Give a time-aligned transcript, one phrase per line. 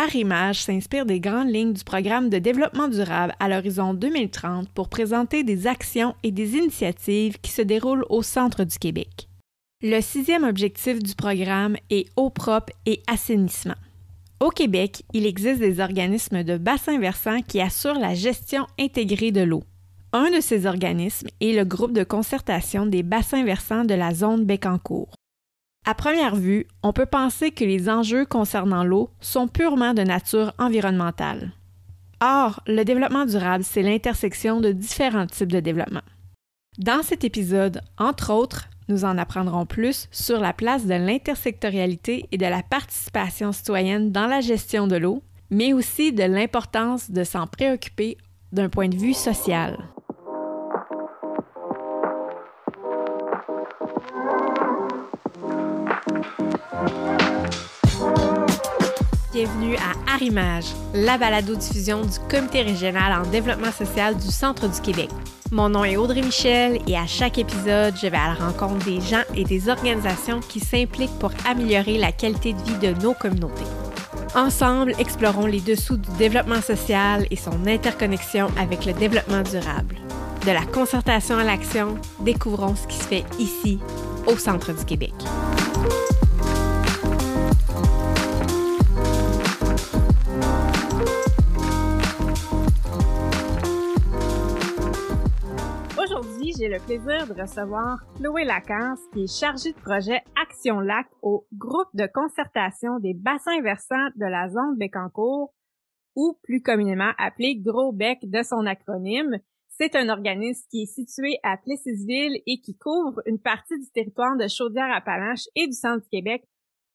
[0.00, 5.44] Arrimage s'inspire des grandes lignes du programme de développement durable à l'horizon 2030 pour présenter
[5.44, 9.28] des actions et des initiatives qui se déroulent au centre du Québec.
[9.82, 13.74] Le sixième objectif du programme est eau propre et assainissement.
[14.40, 19.42] Au Québec, il existe des organismes de bassin versant qui assurent la gestion intégrée de
[19.42, 19.64] l'eau.
[20.14, 24.46] Un de ces organismes est le groupe de concertation des bassins versants de la zone
[24.46, 25.10] Bécancour.
[25.90, 30.52] À première vue, on peut penser que les enjeux concernant l'eau sont purement de nature
[30.56, 31.50] environnementale.
[32.20, 36.04] Or, le développement durable, c'est l'intersection de différents types de développement.
[36.78, 42.38] Dans cet épisode, entre autres, nous en apprendrons plus sur la place de l'intersectorialité et
[42.38, 47.48] de la participation citoyenne dans la gestion de l'eau, mais aussi de l'importance de s'en
[47.48, 48.16] préoccuper
[48.52, 49.76] d'un point de vue social.
[59.32, 65.08] Bienvenue à Arrimage, la balado-diffusion du Comité régional en développement social du Centre du Québec.
[65.50, 69.00] Mon nom est Audrey Michel et à chaque épisode, je vais à la rencontre des
[69.00, 73.64] gens et des organisations qui s'impliquent pour améliorer la qualité de vie de nos communautés.
[74.34, 79.96] Ensemble, explorons les dessous du développement social et son interconnexion avec le développement durable.
[80.44, 83.78] De la concertation à l'action, découvrons ce qui se fait ici,
[84.26, 85.14] au Centre du Québec.
[96.60, 101.46] J'ai le plaisir de recevoir Chloé Lacance, qui est chargée de projet Action Lac au
[101.54, 105.54] groupe de concertation des bassins versants de la zone Bécancourt,
[106.16, 109.38] ou plus communément appelé Gros Bec de son acronyme.
[109.70, 114.36] C'est un organisme qui est situé à Plessisville et qui couvre une partie du territoire
[114.36, 116.44] de Chaudière-Appalaches et du centre du Québec.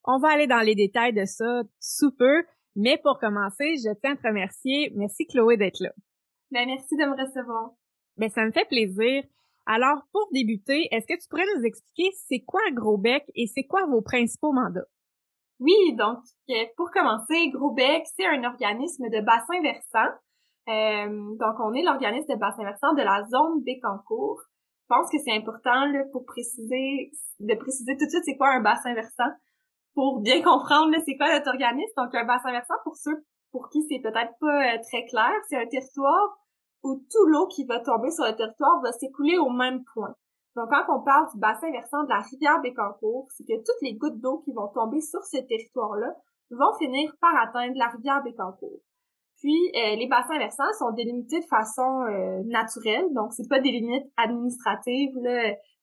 [0.04, 2.44] On va aller dans les détails de ça sous peu,
[2.76, 4.92] mais pour commencer, je tiens à te remercier.
[4.96, 5.90] Merci Chloé d'être là.
[6.52, 7.72] Ben, merci de me recevoir.
[8.18, 9.24] Ben, ça me fait plaisir.
[9.66, 13.86] Alors, pour débuter, est-ce que tu pourrais nous expliquer c'est quoi Grosbec et c'est quoi
[13.86, 14.86] vos principaux mandats?
[15.60, 16.20] Oui, donc
[16.50, 20.12] euh, pour commencer, Grosbec, c'est un organisme de bassin versant.
[20.68, 24.42] Euh, donc, on est l'organisme de bassin versant de la zone Bécancourt.
[24.82, 28.50] Je pense que c'est important là, pour préciser, de préciser tout de suite c'est quoi
[28.50, 29.32] un bassin versant
[29.96, 31.94] pour bien comprendre c'est quoi notre organisme.
[31.98, 33.24] Donc, un bassin versant, pour ceux
[33.56, 36.38] pour qui c'est peut-être pas euh, très clair, c'est un territoire
[36.86, 40.14] où tout l'eau qui va tomber sur le territoire va s'écouler au même point.
[40.56, 43.96] Donc, quand on parle du bassin versant de la rivière Bécancour, c'est que toutes les
[43.96, 46.16] gouttes d'eau qui vont tomber sur ce territoire-là
[46.52, 48.80] vont finir par atteindre la rivière Bécancour.
[49.40, 53.72] Puis, euh, les bassins versants sont délimités de façon euh, naturelle, donc c'est pas des
[53.72, 55.12] limites administratives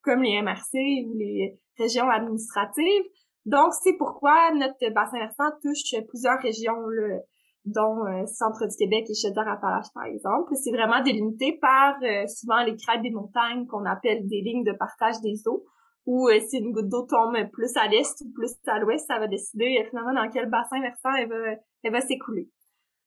[0.02, 3.04] comme les MRC ou les régions administratives.
[3.44, 7.18] Donc, c'est pourquoi notre bassin versant touche plusieurs régions là,
[7.64, 10.52] dont euh, Centre du Québec et Chaudière-Appalaches, par exemple.
[10.54, 14.72] C'est vraiment délimité par euh, souvent les crêtes des montagnes qu'on appelle des lignes de
[14.72, 15.64] partage des eaux,
[16.06, 19.18] où euh, si une goutte d'eau tombe plus à l'est ou plus à l'ouest, ça
[19.18, 21.36] va décider finalement dans quel bassin versant elle va,
[21.84, 22.48] elle va s'écouler.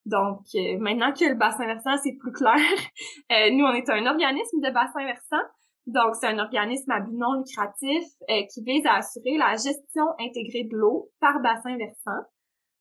[0.05, 0.41] Donc,
[0.79, 2.53] maintenant que le bassin versant, c'est plus clair,
[3.51, 5.43] nous, on est un organisme de bassin versant.
[5.87, 8.03] Donc, c'est un organisme à but non lucratif
[8.53, 12.21] qui vise à assurer la gestion intégrée de l'eau par bassin versant.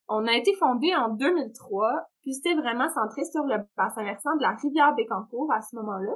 [0.09, 4.43] On a été fondé en 2003, puis c'était vraiment centré sur le bassin versant de
[4.43, 6.13] la rivière Bécancour à ce moment-là.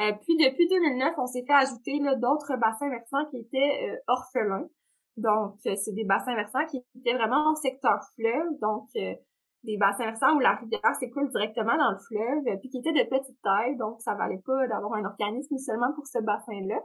[0.00, 4.68] Euh, puis depuis 2009, on s'est fait ajouter d'autres bassins versants qui étaient euh, orphelins.
[5.16, 10.04] Donc, euh, c'est des bassins versants qui étaient vraiment en secteur fleuve, donc des bassins
[10.04, 13.76] versants où la rivière s'écoule directement dans le fleuve, puis qui étaient de petite taille,
[13.76, 16.78] donc ça valait pas d'avoir un organisme seulement pour ce bassin-là.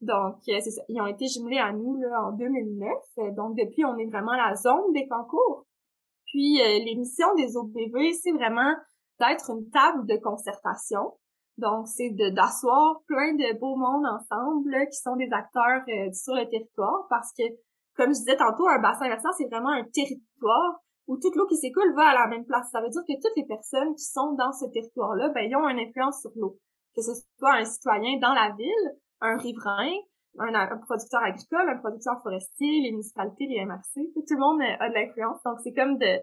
[0.00, 0.82] Donc, c'est ça.
[0.88, 3.34] Ils ont été jumelés à nous là, en 2009.
[3.36, 5.66] Donc, depuis, on est vraiment la zone des concours.
[6.30, 8.72] Puis euh, les missions des OBV, c'est vraiment
[9.18, 11.12] d'être une table de concertation.
[11.58, 16.48] Donc, c'est d'asseoir plein de beaux mondes ensemble qui sont des acteurs euh, sur le
[16.48, 17.42] territoire parce que,
[17.96, 21.56] comme je disais tantôt, un bassin versant, c'est vraiment un territoire où toute l'eau qui
[21.56, 22.70] s'écoule va à la même place.
[22.70, 25.68] Ça veut dire que toutes les personnes qui sont dans ce territoire-là, ben, ils ont
[25.68, 26.56] une influence sur l'eau.
[26.94, 29.92] Que ce soit un citoyen dans la ville, un riverain,
[30.38, 34.94] un, producteur agricole, un producteur forestier, les municipalités, les MRC, tout le monde a de
[34.94, 35.42] l'influence.
[35.44, 36.18] Donc, c'est comme de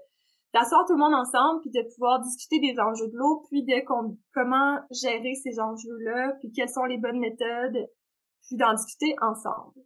[0.54, 3.84] d'asseoir tout le monde ensemble, puis de pouvoir discuter des enjeux de l'eau, puis de
[4.34, 7.86] comment gérer ces enjeux-là, puis quelles sont les bonnes méthodes,
[8.48, 9.84] puis d'en discuter ensemble.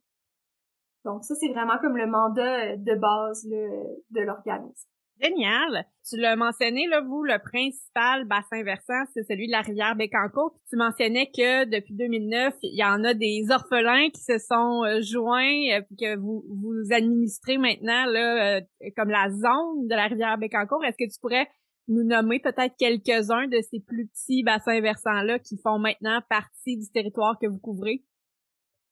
[1.03, 4.87] Donc, ça, c'est vraiment comme le mandat de base de l'organisme.
[5.21, 5.85] Génial.
[6.09, 10.55] Tu l'as mentionné, là, vous, le principal bassin versant, c'est celui de la rivière Bécancour.
[10.69, 14.99] Tu mentionnais que depuis 2009, il y en a des orphelins qui se sont euh,
[15.01, 18.61] joints, euh, que vous, vous administrez maintenant, là, euh,
[18.97, 20.83] comme la zone de la rivière Bécancour.
[20.83, 21.47] Est-ce que tu pourrais
[21.87, 26.89] nous nommer peut-être quelques-uns de ces plus petits bassins versants-là qui font maintenant partie du
[26.91, 28.03] territoire que vous couvrez?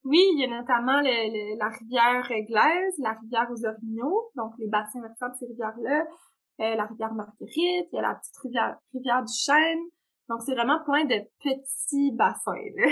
[0.06, 5.02] Oui, il y a notamment la rivière Glaise, la rivière aux Orignaux, donc les bassins
[5.02, 6.06] versants de ces rivières-là,
[6.62, 9.80] euh, la rivière Marguerite, il y a la petite rivière, du Chêne.
[10.30, 12.92] Donc, c'est vraiment plein de petits bassins, là.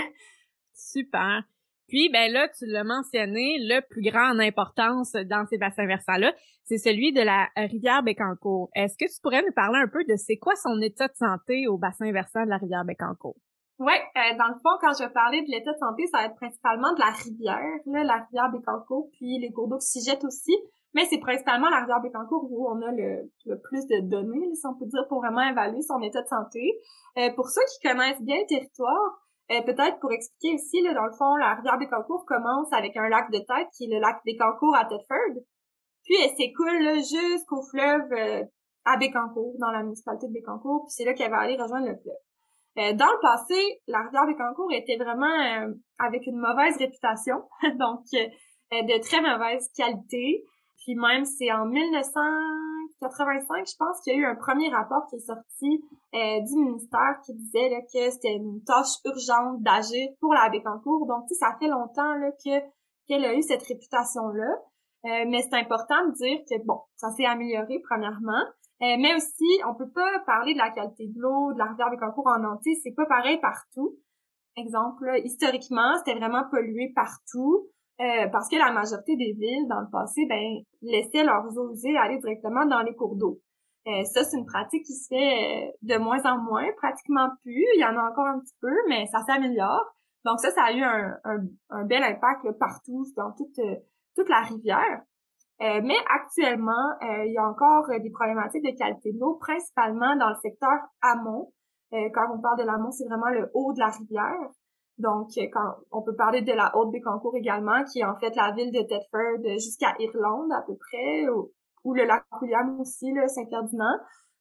[0.74, 1.42] Super.
[1.88, 6.34] Puis, ben là, tu l'as mentionné, le plus grand en importance dans ces bassins versants-là,
[6.64, 8.68] c'est celui de la rivière Bécancour.
[8.74, 11.66] Est-ce que tu pourrais nous parler un peu de c'est quoi son état de santé
[11.66, 13.36] au bassin versant de la rivière Bécancour?
[13.78, 16.34] Oui, euh, dans le fond, quand je parler de l'état de santé, ça va être
[16.34, 20.24] principalement de la rivière, là, la rivière Bécancour, puis les cours d'eau qui s'y jettent
[20.24, 20.56] aussi.
[20.94, 23.30] Mais c'est principalement la rivière Bécancour où on a le,
[23.62, 26.80] plus de données, si on peut dire, pour vraiment évaluer son état de santé.
[27.18, 29.22] Euh, pour ceux qui connaissent bien le territoire,
[29.52, 33.08] euh, peut-être pour expliquer aussi, là, dans le fond, la rivière Bécancour commence avec un
[33.08, 35.38] lac de tête qui est le lac Bécancour à Thetford.
[36.02, 38.48] Puis elle s'écoule jusqu'au fleuve
[38.84, 41.96] à Bécancour, dans la municipalité de Bécancour, puis c'est là qu'elle va aller rejoindre le
[41.96, 42.16] fleuve.
[42.78, 47.42] Euh, dans le passé, la rivière Bécancour était vraiment euh, avec une mauvaise réputation,
[47.74, 48.28] donc euh,
[48.70, 50.44] de très mauvaise qualité.
[50.84, 55.16] Puis même, c'est en 1985, je pense, qu'il y a eu un premier rapport qui
[55.16, 55.82] est sorti
[56.12, 61.04] du ministère qui disait là, que c'était une tâche urgente d'agir pour la Bécancour.
[61.08, 62.60] Donc, tu sais, ça fait longtemps là, que
[63.08, 64.54] qu'elle a eu cette réputation-là.
[65.26, 68.44] mais c'est important de dire que, bon, ça s'est amélioré, premièrement.
[68.80, 71.90] Euh, mais aussi, on peut pas parler de la qualité de l'eau, de la rivière
[71.90, 73.96] Bécancour en entier, c'est pas pareil partout.
[74.56, 77.68] Exemple, historiquement, c'était vraiment pollué partout
[78.00, 81.96] euh, parce que la majorité des villes dans le passé, ben, laissaient leurs eaux usées
[81.96, 83.40] aller directement dans les cours d'eau.
[83.88, 87.66] Euh, ça, c'est une pratique qui se fait de moins en moins, pratiquement plus.
[87.74, 89.84] Il y en a encore un petit peu, mais ça s'améliore.
[90.24, 91.18] Donc ça, ça a eu un,
[91.70, 93.58] un, bel impact partout, dans toute,
[94.14, 95.02] toute la rivière.
[95.60, 99.34] Euh, mais actuellement, euh, il y a encore euh, des problématiques de qualité de l'eau,
[99.40, 101.52] principalement dans le secteur amont.
[101.90, 104.50] quand on parle de l'amont, c'est vraiment le haut de la rivière.
[104.98, 108.52] Donc, quand on peut parler de la haute Bécancour également, qui est en fait la
[108.52, 113.96] ville de Thetford jusqu'à Irlande à peu près, ou, le lac William aussi, le Saint-Ferdinand.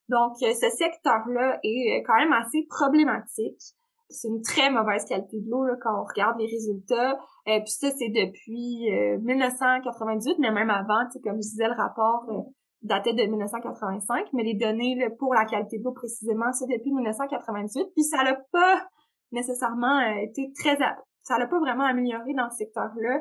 [0.09, 3.76] Donc, ce secteur-là est quand même assez problématique
[4.09, 7.13] c'est une très mauvaise qualité de l'eau quand on regarde les résultats.
[7.47, 8.87] Euh, puis ça, c'est depuis
[9.21, 12.41] 1998, euh, mais même avant, comme je disais, le rapport euh,
[12.83, 17.87] datait de 1985, mais les données pour la qualité de l'eau précisément, c'est depuis 1998.
[17.95, 18.87] Puis ça n'a pas
[19.31, 20.77] nécessairement été très...
[21.21, 23.19] Ça n'a pas vraiment amélioré dans ce secteur-là.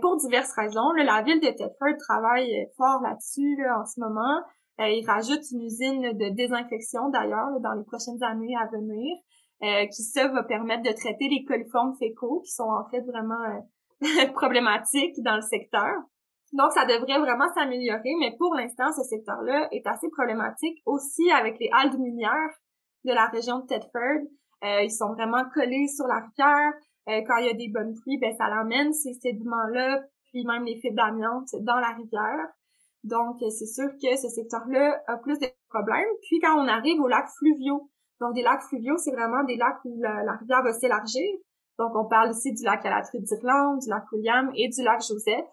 [0.00, 0.90] pour diverses raisons.
[0.96, 4.42] la ville de Thetford travaille fort là-dessus en ce moment.
[4.80, 9.16] il rajoute une usine de désinfection d'ailleurs dans les prochaines années à venir.
[9.62, 13.40] Euh, qui ça va permettre de traiter les coliformes fécaux qui sont en fait vraiment
[14.02, 15.94] euh, problématiques dans le secteur.
[16.52, 21.58] Donc, ça devrait vraiment s'améliorer, mais pour l'instant, ce secteur-là est assez problématique aussi avec
[21.60, 22.54] les halles minières
[23.04, 24.26] de la région de Thetford.
[24.64, 26.72] Euh, ils sont vraiment collés sur la rivière.
[27.26, 30.76] quand il y a des bonnes pluies, ben ça l'amène ces sédiments-là, puis même les
[30.80, 32.48] fibres d'amiante dans la rivière.
[33.04, 36.08] Donc, c'est sûr que ce secteur-là a plus de problèmes.
[36.22, 37.88] Puis, quand on arrive aux lacs fluviaux,
[38.24, 41.28] donc, des lacs fluviaux, c'est vraiment des lacs où la, rivière va s'élargir.
[41.78, 44.82] Donc, on parle aussi du lac à la truite d'Irlande, du lac William et du
[44.82, 45.44] lac Joseph.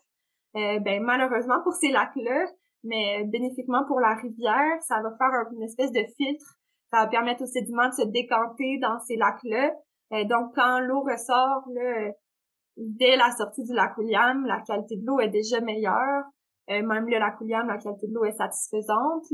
[0.56, 2.46] Euh, ben, malheureusement, pour ces lacs-là,
[2.86, 6.56] mais bénéfiquement pour la rivière, ça va faire une espèce de filtre.
[6.92, 9.72] Ça va permettre aux sédiments de se décanter dans ces lacs-là.
[10.14, 12.12] Euh, donc, quand l'eau ressort, là,
[12.78, 16.24] dès la sortie du lac William, la qualité de l'eau est déjà meilleure.
[16.70, 19.26] Euh, même le lac William, la qualité de l'eau est satisfaisante.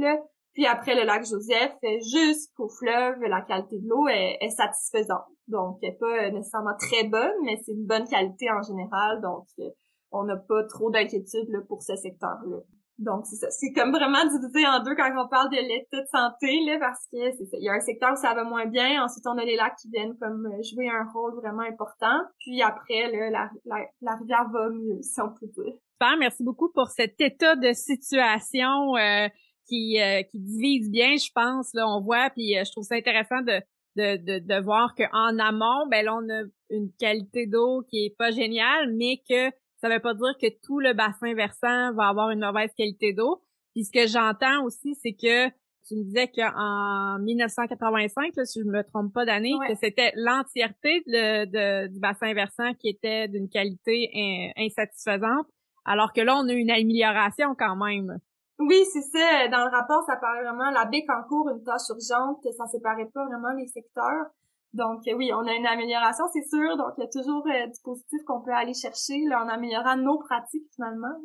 [0.58, 5.28] Puis après le lac Joseph, jusqu'au fleuve, la qualité de l'eau est, satisfaisante.
[5.48, 9.22] Donc, elle pas nécessairement très bonne, mais c'est une bonne qualité en général.
[9.22, 9.70] Donc, euh,
[10.12, 12.58] on n'a pas trop d'inquiétude pour ce secteur-là.
[12.98, 13.52] Donc, c'est ça.
[13.52, 17.06] C'est comme vraiment divisé en deux quand on parle de l'état de santé, là, parce
[17.14, 17.58] que c'est ça.
[17.60, 19.04] Il y a un secteur où ça va moins bien.
[19.04, 22.18] Ensuite, on a les lacs qui viennent comme jouer un rôle vraiment important.
[22.40, 25.76] Puis après, là, la, la, rivière va mieux, si on peut dire.
[25.94, 28.96] Super, merci beaucoup pour cet état de situation.
[28.96, 29.28] Euh,
[29.68, 31.74] qui, euh, qui divise bien, je pense.
[31.74, 33.62] Là, on voit, puis euh, je trouve ça intéressant de,
[33.96, 38.16] de, de, de voir qu'en amont, ben là, on a une qualité d'eau qui est
[38.18, 42.32] pas géniale, mais que ça veut pas dire que tout le bassin versant va avoir
[42.32, 43.44] une mauvaise qualité d'eau.
[43.74, 45.50] Puis ce que j'entends aussi, c'est que
[45.88, 51.02] tu me disais qu'en 1985, là, si je me trompe pas d'année, que c'était l'entièreté
[51.08, 55.48] de, du bassin versant qui était d'une qualité insatisfaisante,
[55.86, 58.20] alors que là, on a une amélioration quand même.
[58.60, 59.48] Oui, c'est ça.
[59.50, 62.42] Dans le rapport, ça paraît vraiment la baie en cours, une tâche urgente.
[62.58, 64.26] Ça séparait pas vraiment les secteurs.
[64.74, 66.78] Donc oui, on a une amélioration, c'est sûr.
[66.78, 69.98] Donc il y a toujours euh, du positif qu'on peut aller chercher là, en améliorant
[69.98, 71.16] nos pratiques finalement.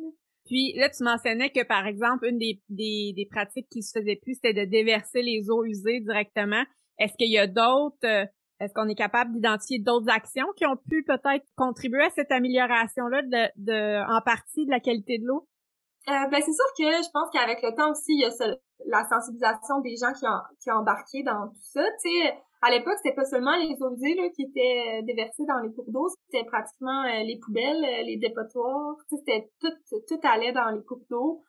[0.45, 4.19] Puis là, tu mentionnais que par exemple, une des, des, des pratiques qui se faisait
[4.21, 6.63] plus, c'était de déverser les eaux usées directement.
[6.99, 8.25] Est-ce qu'il y a d'autres euh,
[8.59, 13.21] est-ce qu'on est capable d'identifier d'autres actions qui ont pu peut-être contribuer à cette amélioration-là
[13.23, 15.47] de, de, en partie de la qualité de l'eau?
[16.09, 18.57] Euh, ben c'est sûr que je pense qu'avec le temps aussi, il y a
[18.87, 21.83] la sensibilisation des gens qui ont, qui ont embarqué dans tout ça.
[22.03, 25.45] Tu sais, à l'époque, c'était pas seulement les eaux usées là, qui étaient euh, déversées
[25.47, 29.71] dans les cours d'eau, c'était pratiquement euh, les poubelles, les dépotoirs, c'était tout,
[30.09, 31.41] tout allait dans les cours d'eau.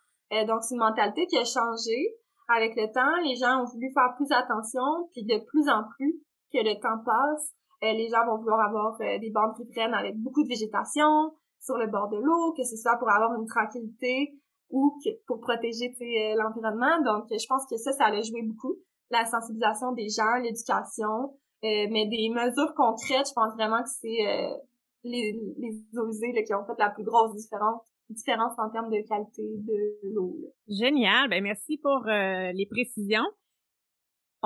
[0.47, 2.15] donc, c'est une mentalité qui a changé.
[2.47, 6.15] Avec le temps, les gens ont voulu faire plus attention, puis de plus en plus
[6.53, 10.49] que le temps passe, les gens vont vouloir avoir des bandes riveraines avec beaucoup de
[10.49, 14.35] végétation sur le bord de l'eau, que ce soit pour avoir une tranquillité
[14.71, 15.95] ou pour protéger
[16.37, 17.01] l'environnement.
[17.05, 18.77] Donc, je pense que ça, ça a joué beaucoup
[19.11, 24.27] la sensibilisation des gens, l'éducation, euh, mais des mesures concrètes, je pense vraiment que c'est
[24.27, 24.55] euh,
[25.05, 29.43] les, les osés qui ont fait la plus grosse différence différence en termes de qualité
[29.43, 30.37] de l'eau.
[30.69, 33.25] Génial, ben merci pour euh, les précisions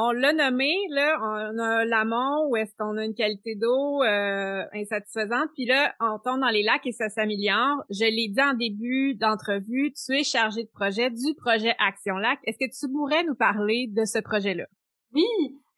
[0.00, 4.62] on l'a nommé, là, on a l'amont où est-ce qu'on a une qualité d'eau euh,
[4.72, 7.82] insatisfaisante, puis là, on tombe dans les lacs et ça s'améliore.
[7.90, 12.38] Je l'ai dit en début d'entrevue, tu es chargé de projet du projet Action Lac.
[12.44, 14.66] Est-ce que tu pourrais nous parler de ce projet-là?
[15.14, 15.26] Oui,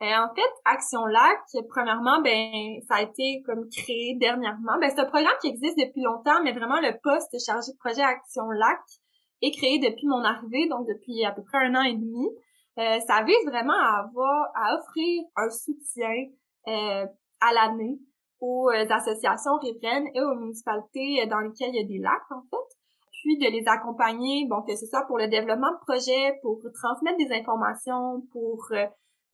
[0.03, 4.79] euh, en fait, Action Lac, premièrement, ben ça a été comme créé dernièrement.
[4.83, 8.03] Ben c'est un programme qui existe depuis longtemps, mais vraiment le poste chargé de projet
[8.03, 8.81] Action Lac
[9.41, 12.29] est créé depuis mon arrivée, donc depuis à peu près un an et demi.
[12.79, 14.11] Euh, ça vise vraiment à
[14.55, 16.27] à offrir un soutien
[16.69, 17.07] euh,
[17.41, 17.99] à l'année
[18.41, 22.43] aux euh, associations riveraines et aux municipalités dans lesquelles il y a des lacs, en
[22.43, 22.77] fait.
[23.23, 27.19] Puis de les accompagner, bon, que ce soit pour le développement de projets, pour transmettre
[27.19, 28.73] des informations, pour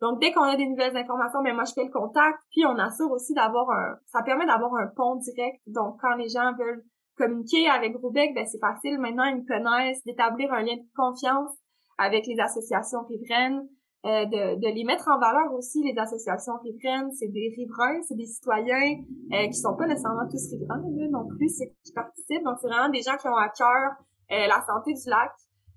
[0.00, 2.76] donc dès qu'on a des nouvelles informations, ben moi je fais le contact, puis on
[2.78, 5.60] assure aussi d'avoir un ça permet d'avoir un pont direct.
[5.66, 6.84] Donc quand les gens veulent
[7.16, 11.56] communiquer avec Roubec, ben c'est facile, maintenant ils me connaissent, d'établir un lien de confiance
[11.98, 13.66] avec les associations riveraines,
[14.04, 17.10] euh, de, de, les mettre en valeur aussi, les associations riveraines.
[17.12, 21.26] C'est des riverains, c'est des citoyens euh, qui sont pas nécessairement tous riverains là, non
[21.26, 22.44] plus, ceux qui participent.
[22.44, 23.96] Donc, c'est vraiment des gens qui ont à cœur
[24.32, 25.32] euh, la santé du lac,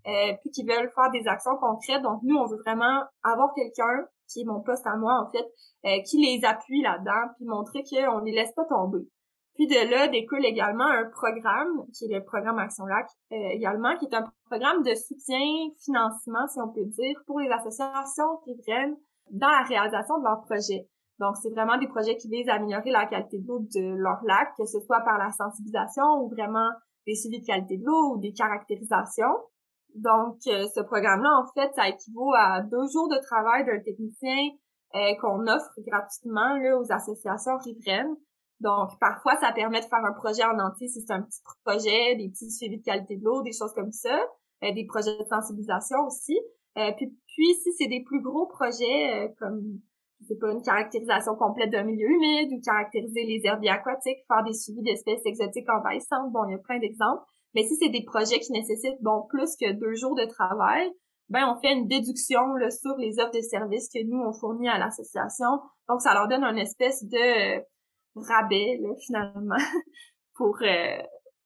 [0.08, 2.02] euh, puis qui veulent faire des actions concrètes.
[2.02, 5.46] Donc, nous, on veut vraiment avoir quelqu'un, qui est mon poste à moi, en fait,
[5.86, 9.08] euh, qui les appuie là-dedans, puis montrer qu'on les laisse pas tomber.
[9.60, 13.94] Puis de là découle également un programme, qui est le programme Action Lac euh, également,
[13.98, 18.96] qui est un programme de soutien, financement, si on peut dire, pour les associations riveraines
[19.32, 20.88] dans la réalisation de leurs projets.
[21.20, 24.24] Donc, c'est vraiment des projets qui visent à améliorer la qualité de l'eau de leur
[24.24, 26.70] lac, que ce soit par la sensibilisation ou vraiment
[27.06, 29.44] des suivis de qualité de l'eau ou des caractérisations.
[29.94, 34.56] Donc, euh, ce programme-là, en fait, ça équivaut à deux jours de travail d'un technicien
[34.96, 38.16] euh, qu'on offre gratuitement là, aux associations riveraines.
[38.60, 42.16] Donc, parfois, ça permet de faire un projet en entier si c'est un petit projet,
[42.16, 44.20] des petits suivis de qualité de l'eau, des choses comme ça,
[44.64, 46.38] euh, des projets de sensibilisation aussi.
[46.78, 49.62] Euh, puis, puis, si c'est des plus gros projets, euh, comme,
[50.22, 54.44] je sais pas, une caractérisation complète d'un milieu humide ou caractériser les herbiers aquatiques, faire
[54.44, 57.24] des suivis d'espèces exotiques envahissantes, bon, il y a plein d'exemples.
[57.56, 60.92] Mais si c'est des projets qui nécessitent, bon, plus que deux jours de travail,
[61.30, 64.68] ben on fait une déduction là, sur les offres de services que nous on fournit
[64.68, 65.62] à l'association.
[65.88, 67.62] Donc ça leur donne une espèce de
[68.16, 69.56] rabais là, finalement
[70.36, 70.98] pour euh,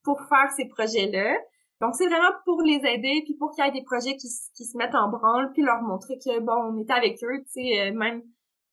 [0.03, 1.37] pour faire ces projets-là.
[1.81, 4.65] Donc c'est vraiment pour les aider puis pour qu'il y ait des projets qui, qui
[4.65, 7.81] se mettent en branle puis leur montrer que bon on est avec eux, tu sais
[7.81, 8.21] euh, même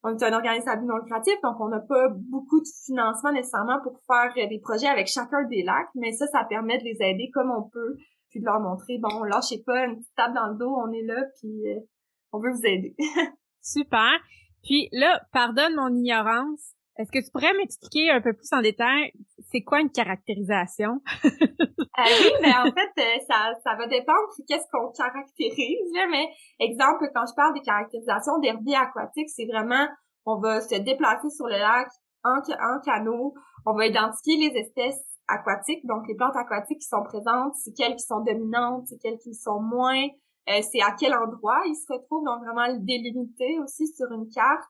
[0.03, 4.01] on est un organisme non lucratif donc on n'a pas beaucoup de financement nécessairement pour
[4.07, 7.31] faire euh, des projets avec chacun des lacs, mais ça ça permet de les aider
[7.33, 7.97] comme on peut
[8.31, 11.05] puis de leur montrer bon lâchez pas une petite table dans le dos, on est
[11.05, 11.65] là puis
[12.33, 12.95] on veut vous aider.
[13.61, 14.11] Super.
[14.63, 19.13] Puis là, pardonne mon ignorance, est-ce que tu pourrais m'expliquer un peu plus en détail,
[19.51, 21.01] c'est quoi une caractérisation?
[21.25, 21.29] euh,
[21.99, 25.91] oui, mais en fait, euh, ça, ça va dépendre de qu'est-ce qu'on caractérise.
[25.95, 26.29] Là, mais
[26.59, 29.89] exemple, quand je parle des caractérisations d'herbiers aquatiques, c'est vraiment,
[30.27, 31.89] on va se déplacer sur le lac
[32.23, 37.03] en, en canot, on va identifier les espèces aquatiques, donc les plantes aquatiques qui sont
[37.03, 40.05] présentes, c'est quelles qui sont dominantes, c'est quelles qui sont moins,
[40.49, 44.29] euh, c'est à quel endroit ils se retrouvent, donc vraiment le délimiter aussi sur une
[44.29, 44.69] carte.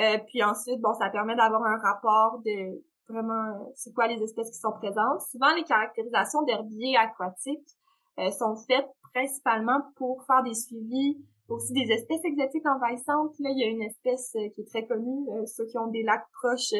[0.00, 4.50] Euh, puis ensuite, bon, ça permet d'avoir un rapport de vraiment c'est quoi les espèces
[4.50, 5.20] qui sont présentes.
[5.30, 7.76] Souvent, les caractérisations d'herbiers aquatiques
[8.18, 11.18] euh, sont faites principalement pour faire des suivis
[11.48, 13.34] aussi des espèces exotiques envahissantes.
[13.40, 16.04] Là, il y a une espèce euh, qui est très connue, ceux qui ont des
[16.04, 16.74] lacs proches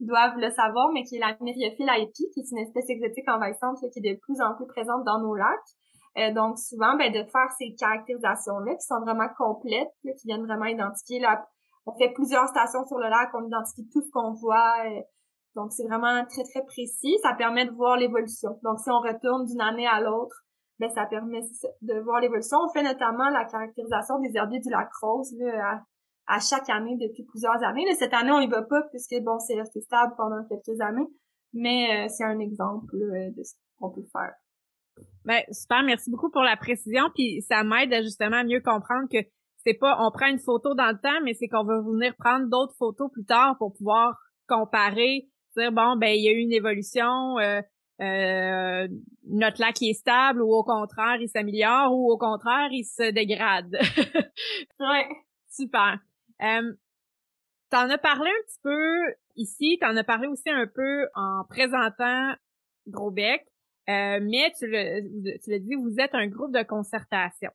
[0.00, 3.86] doivent le savoir, mais qui est la myriophile qui est une espèce exotique envahissante qui
[4.00, 6.34] est de plus en plus présente dans nos lacs.
[6.34, 11.20] donc souvent, ben, de faire ces caractérisations-là qui sont vraiment complètes, qui viennent vraiment identifier
[11.20, 11.46] la...
[11.88, 14.76] On fait plusieurs stations sur le lac, on identifie tout ce qu'on voit.
[15.54, 17.16] donc c'est vraiment très, très précis.
[17.22, 18.58] Ça permet de voir l'évolution.
[18.62, 20.36] Donc si on retourne d'une année à l'autre,
[20.78, 21.40] ben ça permet
[21.82, 22.58] de voir l'évolution.
[22.62, 25.82] On fait notamment la caractérisation des herbiers du lac Rose là,
[26.26, 27.86] à, chaque année depuis plusieurs années.
[27.86, 31.08] Là, cette année, on y va pas puisque bon, c'est resté stable pendant quelques années,
[31.54, 34.34] mais euh, c'est un exemple de ce qu'on peut faire.
[35.24, 37.04] Ben, super, merci beaucoup pour la précision.
[37.14, 39.18] Puis ça m'aide justement à mieux comprendre que
[39.64, 42.46] c'est pas on prend une photo dans le temps, mais c'est qu'on va venir prendre
[42.48, 46.52] d'autres photos plus tard pour pouvoir comparer, dire bon ben il y a eu une
[46.52, 47.60] évolution, euh,
[48.00, 48.88] euh,
[49.28, 53.76] notre lac est stable ou au contraire il s'améliore ou au contraire il se dégrade.
[54.80, 55.08] ouais.
[55.50, 55.98] Super.
[56.42, 56.72] Euh,
[57.70, 62.34] t'en as parlé un petit peu ici, t'en as parlé aussi un peu en présentant
[62.86, 63.44] Grosbec,
[63.88, 67.50] euh, mais tu le, tu l'as dit, vous êtes un groupe de concertation.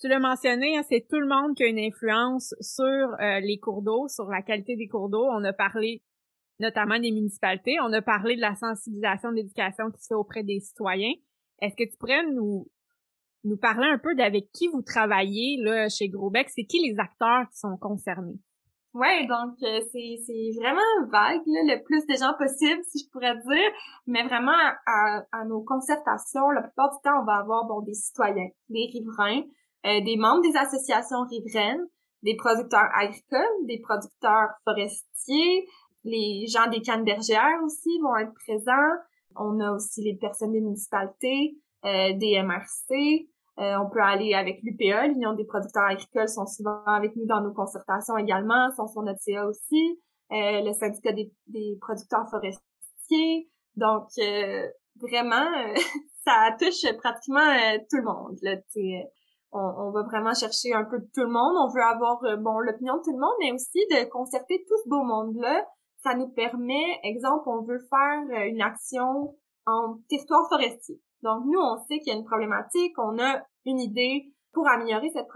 [0.00, 3.58] Tu l'as mentionné, hein, c'est tout le monde qui a une influence sur euh, les
[3.58, 5.24] cours d'eau, sur la qualité des cours d'eau.
[5.30, 6.02] On a parlé
[6.60, 7.76] notamment des municipalités.
[7.80, 11.14] On a parlé de la sensibilisation de l'éducation qui se fait auprès des citoyens.
[11.60, 12.68] Est-ce que tu pourrais nous
[13.44, 16.48] nous parler un peu d'avec qui vous travaillez là chez Grosbec?
[16.50, 18.38] C'est qui les acteurs qui sont concernés?
[18.94, 23.34] Ouais, donc euh, c'est c'est vraiment vague le plus de gens possible si je pourrais
[23.34, 23.70] dire,
[24.06, 24.52] mais vraiment
[24.86, 28.88] à, à, nos concertations, la plupart du temps on va avoir bon des citoyens, des
[28.92, 29.42] riverains,
[29.86, 31.86] euh, des membres des associations riveraines,
[32.22, 35.66] des producteurs agricoles, des producteurs forestiers,
[36.04, 38.92] les gens des cannes-bergères aussi vont être présents.
[39.36, 43.28] On a aussi les personnes des municipalités, euh, des MRC.
[43.58, 47.40] Euh, on peut aller avec l'UPA, l'Union des producteurs agricoles, sont souvent avec nous dans
[47.40, 50.00] nos concertations également, sont sur notre CA aussi.
[50.32, 53.48] Euh, le syndicat des, producteurs forestiers.
[53.76, 54.08] Donc,
[54.96, 55.46] vraiment,
[56.24, 58.38] ça touche pratiquement tout le monde.
[58.42, 58.56] Là,
[59.54, 61.56] on, on, va vraiment chercher un peu tout le monde.
[61.56, 64.88] On veut avoir bon l'opinion de tout le monde, mais aussi de concerter tout ce
[64.88, 65.64] beau monde-là
[66.04, 69.34] ça nous permet, exemple, on veut faire euh, une action
[69.66, 71.00] en territoire forestier.
[71.22, 75.08] Donc, nous, on sait qu'il y a une problématique, on a une idée pour améliorer
[75.08, 75.26] cette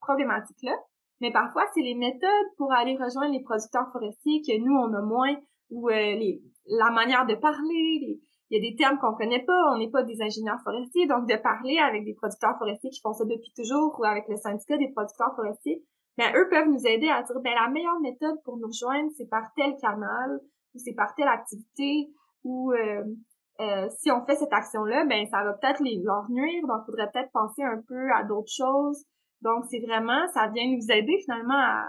[0.00, 0.76] problématique-là,
[1.20, 5.02] mais parfois, c'est les méthodes pour aller rejoindre les producteurs forestiers que nous, on a
[5.02, 5.36] moins,
[5.70, 9.60] ou euh, les, la manière de parler, il y a des termes qu'on connaît pas,
[9.74, 13.12] on n'est pas des ingénieurs forestiers, donc de parler avec des producteurs forestiers qui font
[13.12, 15.82] ça depuis toujours, ou avec le syndicat des producteurs forestiers,
[16.16, 19.28] ben eux peuvent nous aider à dire ben la meilleure méthode pour nous rejoindre c'est
[19.28, 20.40] par tel canal
[20.74, 22.08] ou c'est par telle activité
[22.44, 23.04] ou euh,
[23.60, 26.66] euh, si on fait cette action là ben ça va peut-être les leur nuire.
[26.66, 29.04] Donc faudrait peut-être penser un peu à d'autres choses.
[29.42, 31.84] Donc c'est vraiment ça vient nous aider finalement à,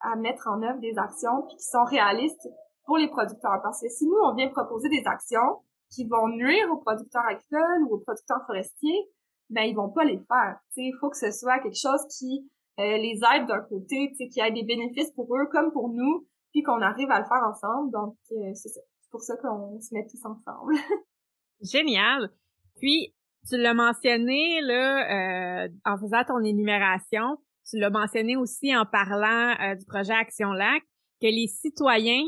[0.00, 2.48] à mettre en œuvre des actions qui sont réalistes
[2.86, 3.60] pour les producteurs.
[3.62, 7.84] Parce que si nous on vient proposer des actions qui vont nuire aux producteurs agricoles
[7.88, 9.08] ou aux producteurs forestiers
[9.50, 12.48] ben ils vont pas les faire il faut que ce soit quelque chose qui
[12.80, 16.62] euh, les aides d'un côté, y ait des bénéfices pour eux comme pour nous, puis
[16.62, 17.92] qu'on arrive à le faire ensemble.
[17.92, 18.70] Donc, euh, c'est
[19.10, 20.74] pour ça qu'on se met tous ensemble.
[21.60, 22.30] Génial.
[22.76, 23.14] Puis,
[23.48, 27.36] tu l'as mentionné, là, euh, en faisant ton énumération,
[27.68, 30.82] tu l'as mentionné aussi en parlant du projet Action Lac,
[31.20, 32.22] que les citoyens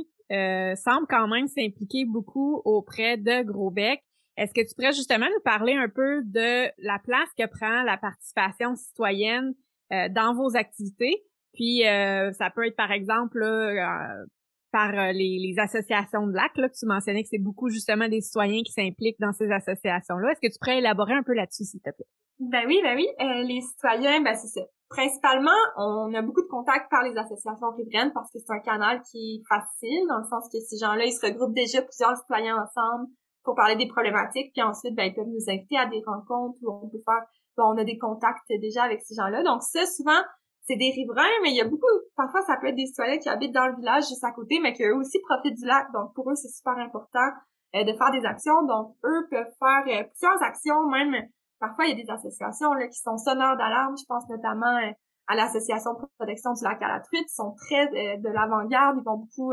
[0.76, 4.02] semblent quand même s'impliquer beaucoup auprès de Grosbec.
[4.36, 7.98] Est-ce que tu pourrais justement nous parler un peu de la place que prend la
[7.98, 9.54] participation citoyenne
[9.92, 11.22] euh, dans vos activités?
[11.52, 14.24] Puis euh, ça peut être par exemple euh,
[14.72, 18.22] par les, les, associations de lac, là, que tu mentionnais que c'est beaucoup justement des
[18.22, 20.32] citoyens qui s'impliquent dans ces associations-là.
[20.32, 22.06] Est-ce que tu pourrais élaborer un peu là-dessus, s'il te plaît?
[22.38, 23.06] Ben oui, ben oui.
[23.46, 24.66] les citoyens, ben c'est ça.
[24.92, 29.02] Principalement, on a beaucoup de contacts par les associations riveraines parce que c'est un canal
[29.10, 32.56] qui est facile, dans le sens que ces gens-là, ils se regroupent déjà plusieurs citoyens
[32.56, 33.08] ensemble
[33.42, 36.70] pour parler des problématiques, puis ensuite, ben, ils peuvent nous inviter à des rencontres où
[36.70, 37.24] on peut faire
[37.58, 39.42] on a des contacts déjà avec ces gens-là.
[39.42, 40.20] Donc ça, souvent,
[40.62, 43.28] c'est des riverains, mais il y a beaucoup, parfois ça peut être des citoyens qui
[43.28, 45.86] habitent dans le village juste à côté, mais qui eux aussi profitent du lac.
[45.92, 47.28] Donc pour eux, c'est super important
[47.74, 48.62] euh, de faire des actions.
[48.62, 51.14] Donc eux peuvent faire euh, plusieurs actions, même
[51.62, 53.94] parfois il y a des associations là, qui sont sonneurs d'alarme.
[53.96, 54.90] Je pense notamment euh,
[55.28, 57.26] à l'association de protection du lac à la truite.
[57.30, 57.86] Ils sont très
[58.18, 58.98] de l'avant-garde.
[58.98, 59.52] Ils vont beaucoup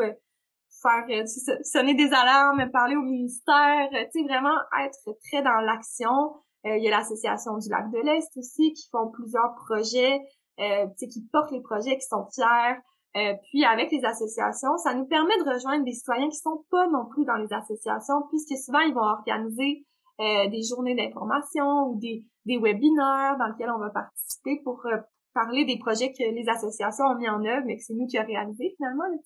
[0.82, 1.28] faire
[1.64, 6.34] sonner des alarmes, parler au ministère, tu sais, vraiment être très dans l'action.
[6.66, 10.20] Euh, il y a l'association du lac de l'Est aussi qui font plusieurs projets,
[10.60, 12.76] euh, qui portent les projets, qui sont fiers.
[13.18, 16.88] Euh, puis avec les associations, ça nous permet de rejoindre des citoyens qui sont pas
[16.88, 19.86] non plus dans les associations, puisque souvent ils vont organiser
[20.20, 24.86] euh, des journées d'information ou des, des webinaires dans lesquels on va participer pour
[25.34, 28.18] parler des projets que les associations ont mis en œuvre, mais que c'est nous qui
[28.18, 29.06] a réalisé finalement.
[29.06, 29.18] Là,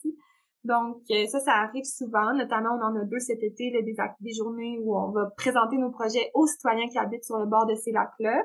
[0.64, 2.34] Donc ça, ça arrive souvent.
[2.34, 5.78] Notamment, on en a deux cet été, là, des, des journées où on va présenter
[5.78, 8.44] nos projets aux citoyens qui habitent sur le bord de ces lacs-là.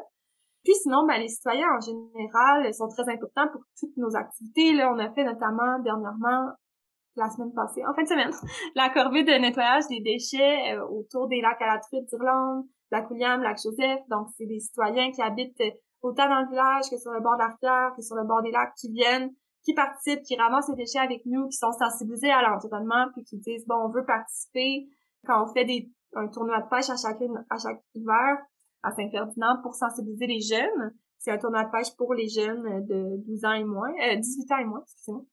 [0.64, 4.72] Puis sinon, ben, les citoyens en général sont très importants pour toutes nos activités.
[4.72, 6.50] Là, on a fait notamment dernièrement
[7.18, 8.32] la semaine passée, en fin de semaine,
[8.74, 13.10] la corvée de nettoyage des déchets euh, autour des lacs à la truite d'Irlande, lac
[13.10, 14.00] William, lac Joseph.
[14.08, 15.62] Donc, c'est des citoyens qui habitent
[16.02, 18.42] autant dans le village que sur le bord de la rivière, que sur le bord
[18.42, 19.30] des lacs, qui viennent,
[19.64, 23.38] qui participent, qui ramassent les déchets avec nous, qui sont sensibilisés à l'environnement, puis qui
[23.38, 24.88] disent, bon, on veut participer.
[25.26, 28.38] Quand on fait des, un tournoi de pêche à chaque, à chaque hiver,
[28.82, 30.94] à Saint-Ferdinand pour sensibiliser les jeunes.
[31.18, 34.52] C'est un tournoi de pêche pour les jeunes de 12 ans et moins, euh, 18
[34.52, 35.24] ans et moins, excusez-moi.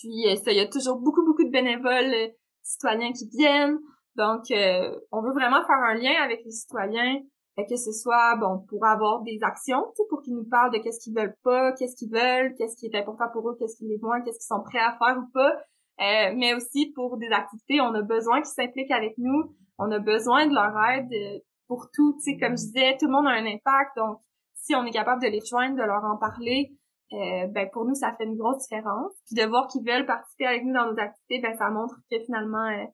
[0.00, 2.28] Puis euh, ça, il y a toujours beaucoup, beaucoup de bénévoles euh,
[2.62, 3.78] citoyens qui viennent.
[4.16, 7.20] Donc, euh, on veut vraiment faire un lien avec les citoyens,
[7.56, 11.14] que ce soit bon pour avoir des actions, pour qu'ils nous parlent de qu'est-ce qu'ils
[11.14, 14.20] veulent pas, qu'est-ce qu'ils veulent, qu'est-ce qui est important pour eux, qu'est-ce qui est moins,
[14.20, 15.52] qu'est-ce qu'ils sont prêts à faire ou pas.
[15.98, 20.46] mais aussi pour des activités, on a besoin qu'ils s'impliquent avec nous, on a besoin
[20.46, 22.14] de leur aide pour tout.
[22.18, 23.96] Tu sais, comme je disais, tout le monde a un impact.
[23.96, 24.18] Donc,
[24.54, 26.72] si on est capable de les rejoindre, de leur en parler,
[27.12, 29.12] euh, ben pour nous, ça fait une grosse différence.
[29.26, 32.18] Puis de voir qu'ils veulent participer avec nous dans nos activités, ben ça montre que
[32.24, 32.84] finalement, euh,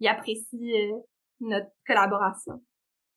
[0.00, 0.98] ils apprécient euh,
[1.40, 2.54] notre collaboration.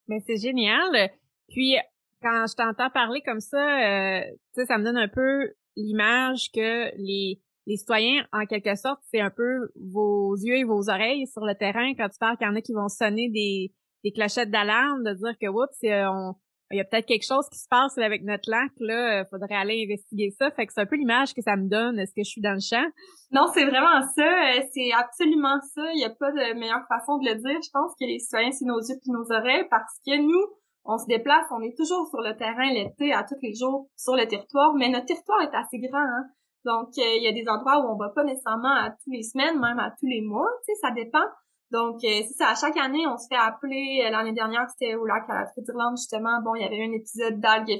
[0.08, 1.10] Mais ben, c'est génial.
[1.48, 1.76] Puis
[2.22, 6.96] quand je t'entends parler comme ça, tu sais, ça me donne un peu l'image que
[6.98, 11.46] les les citoyens, en quelque sorte, c'est un peu vos yeux et vos oreilles sur
[11.46, 13.72] le terrain quand tu parles qu'il y en a qui vont sonner des
[14.04, 16.34] des clochettes d'alarme, de dire que oups, on,
[16.72, 19.56] il y a peut-être quelque chose qui se passe avec notre lac, là, euh, faudrait
[19.56, 20.52] aller investiguer ça.
[20.52, 22.00] Fait que c'est un peu l'image que ça me donne.
[22.00, 22.86] Est-ce que je suis dans le champ?
[23.32, 24.24] Non, c'est vraiment ça.
[24.24, 25.84] Euh, c'est absolument ça.
[25.94, 27.60] Il n'y a pas de meilleure façon de le dire.
[27.62, 30.46] Je pense que les citoyens, c'est nos yeux et nos oreilles parce que nous,
[30.86, 34.16] on se déplace, on est toujours sur le terrain l'été, à tous les jours, sur
[34.16, 36.26] le territoire, mais notre territoire est assez grand, hein.
[36.64, 39.24] Donc, euh, il y a des endroits où on va pas nécessairement à tous les
[39.24, 41.26] semaines, même à tous les mois, tu sais, ça dépend.
[41.72, 44.04] Donc, euh, c'est ça, à chaque année, on se fait appeler.
[44.06, 46.42] Euh, l'année dernière, c'était au lac à la d'Irlande, justement.
[46.44, 47.80] Bon, il y avait un épisode d'algues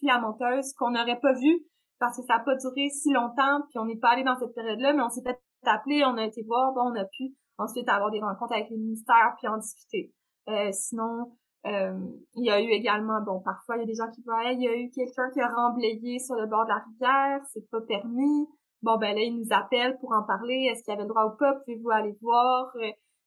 [0.00, 1.64] filamenteuses qu'on n'aurait pas vu
[2.02, 4.52] parce que ça n'a pas duré si longtemps, puis on n'est pas allé dans cette
[4.56, 7.88] période-là, mais on s'est fait appeler, on a été voir, bon, on a pu ensuite
[7.88, 10.12] avoir des rencontres avec les ministères, puis en discuter.
[10.48, 11.30] Euh, sinon,
[11.64, 11.96] euh,
[12.34, 14.60] il y a eu également, bon, parfois, il y a des gens qui voient, il
[14.60, 17.80] y a eu quelqu'un qui a remblayé sur le bord de la rivière, c'est pas
[17.82, 18.48] permis.
[18.82, 20.70] Bon, ben là, ils nous appellent pour en parler.
[20.72, 21.54] Est-ce qu'il y avait le droit ou pas?
[21.54, 22.74] Pouvez-vous aller voir?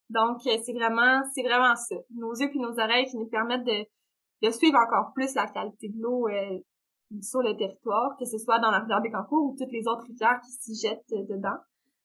[0.09, 1.95] Donc, euh, c'est vraiment, c'est vraiment ça.
[2.15, 3.85] Nos yeux puis nos oreilles qui nous permettent de,
[4.43, 6.59] de suivre encore plus la qualité de l'eau euh,
[7.21, 10.39] sur le territoire, que ce soit dans la rivière Bécancourt ou toutes les autres rivières
[10.41, 11.57] qui s'y jettent euh, dedans.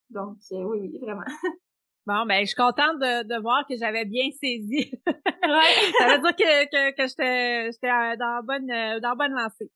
[0.08, 1.24] Donc, oui, oui, vraiment.
[2.06, 4.90] Bon, ben, je suis contente de, de voir que j'avais bien saisi.
[5.06, 5.92] ouais.
[5.98, 8.66] Ça veut dire que, que, que j'étais, j'étais dans bonne,
[9.00, 9.70] dans bonne lancée.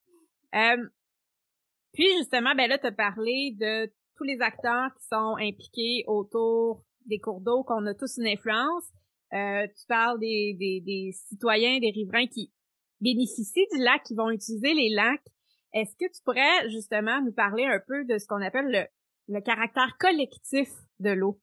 [1.93, 6.83] puis, justement, ben là, tu as parlé de tous les acteurs qui sont impliqués autour
[7.07, 8.85] des cours d'eau, qu'on a tous une influence.
[9.33, 12.53] Euh, tu parles des, des, des, citoyens, des riverains qui
[13.01, 15.27] bénéficient du lac, qui vont utiliser les lacs.
[15.73, 19.41] Est-ce que tu pourrais justement nous parler un peu de ce qu'on appelle le, le
[19.41, 20.69] caractère collectif
[21.01, 21.41] de l'eau?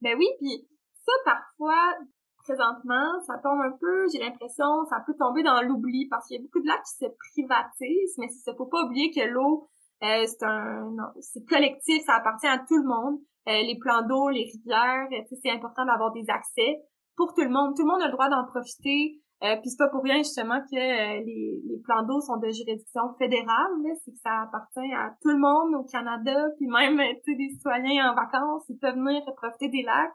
[0.00, 0.66] Ben oui, puis
[1.06, 1.94] ça parfois,
[2.38, 6.40] présentement, ça tombe un peu, j'ai l'impression, ça peut tomber dans l'oubli parce qu'il y
[6.40, 9.68] a beaucoup de lacs qui se privatisent, mais il faut pas oublier que l'eau,
[10.02, 13.20] euh, c'est un, c'est collectif, ça appartient à tout le monde.
[13.48, 15.08] Euh, les plans d'eau, les rivières,
[15.42, 16.80] c'est important d'avoir des accès
[17.16, 17.74] pour tout le monde.
[17.76, 19.20] Tout le monde a le droit d'en profiter.
[19.42, 22.50] Euh, puis c'est pas pour rien justement que euh, les, les plans d'eau sont de
[22.50, 23.72] juridiction fédérale,
[24.04, 28.12] c'est que ça appartient à tout le monde au Canada, puis même euh, des citoyens
[28.12, 30.12] en vacances, ils peuvent venir profiter des lacs.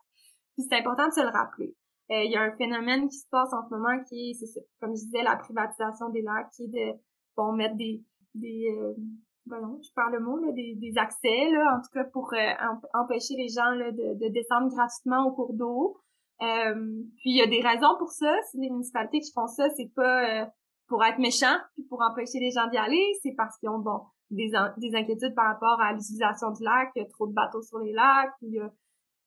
[0.53, 1.73] Puis c'est important de se le rappeler.
[2.09, 4.91] Il y a un phénomène qui se passe en ce moment qui est, c'est comme
[4.91, 6.99] je disais, la privatisation des lacs, qui est de
[7.35, 8.03] bon mettre des
[8.35, 8.69] des
[9.47, 12.77] voyons, je parle le mot, là, des, des accès, là, en tout cas pour euh,
[12.93, 15.97] empêcher les gens là, de, de, descendre gratuitement au cours d'eau.
[16.41, 18.33] Euh, puis il y a des raisons pour ça.
[18.49, 20.45] Si les municipalités qui font ça, c'est pas euh,
[20.87, 24.01] pour être méchants puis pour empêcher les gens d'y aller, c'est parce qu'ils ont bon
[24.31, 27.61] des, des inquiétudes par rapport à l'utilisation du lac, il y a trop de bateaux
[27.61, 28.69] sur les lacs, il y a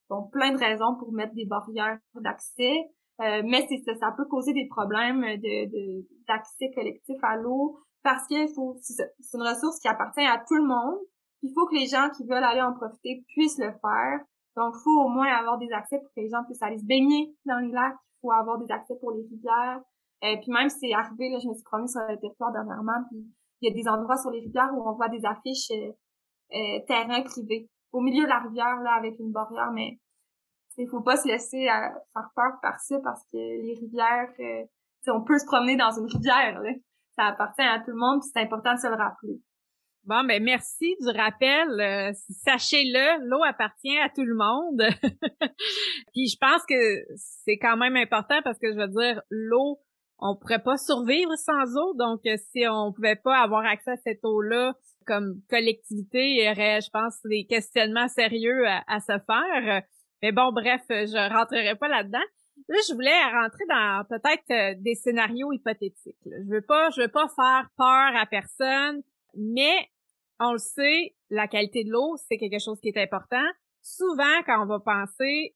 [0.09, 2.75] bon, plein de raisons pour mettre des barrières d'accès.
[3.17, 8.47] mais c'est ça, ça peut causer des problèmes de d'accès collectif à l'eau parce qu'il
[8.53, 10.97] faut, c'est une ressource qui appartient à tout le monde.
[11.41, 14.19] Il faut que les gens qui veulent aller en profiter puissent le faire.
[14.55, 16.85] Donc, il faut au moins avoir des accès pour que les gens puissent aller se
[16.85, 17.95] baigner dans les lacs.
[17.95, 19.81] Il faut avoir des accès pour les rivières.
[20.23, 23.25] Euh, puis même, c'est arrivé, là, je me suis promenée sur le territoire dernièrement, puis
[23.61, 25.91] il y a des endroits sur les rivières où on voit des affiches euh,
[26.53, 29.97] euh terrain privé au milieu de la rivière, là, avec une barrière, mais
[30.77, 34.29] il faut pas se laisser euh, faire peur par ça parce que les rivières,
[35.07, 36.71] on peut se promener dans une rivière, là
[37.19, 39.41] ça appartient à tout le monde, c'est important de se le rappeler.
[40.05, 41.69] Bon, ben merci du rappel.
[41.79, 42.11] Euh,
[42.45, 44.81] sachez-le, l'eau appartient à tout le monde.
[46.13, 49.79] Puis je pense que c'est quand même important parce que je veux dire, l'eau,
[50.19, 51.93] on pourrait pas survivre sans eau.
[51.95, 54.73] Donc, euh, si on pouvait pas avoir accès à cette eau-là
[55.05, 59.83] comme collectivité, il y aurait, je pense, des questionnements sérieux à, se faire.
[60.21, 62.25] Mais bon, bref, je rentrerai pas là-dedans.
[62.67, 66.17] Là, je voulais rentrer dans peut-être euh, des scénarios hypothétiques.
[66.25, 69.01] Je veux pas, je veux pas faire peur à personne,
[69.35, 69.89] mais
[70.39, 73.45] on le sait, la qualité de l'eau, c'est quelque chose qui est important.
[73.81, 75.55] Souvent, quand on va penser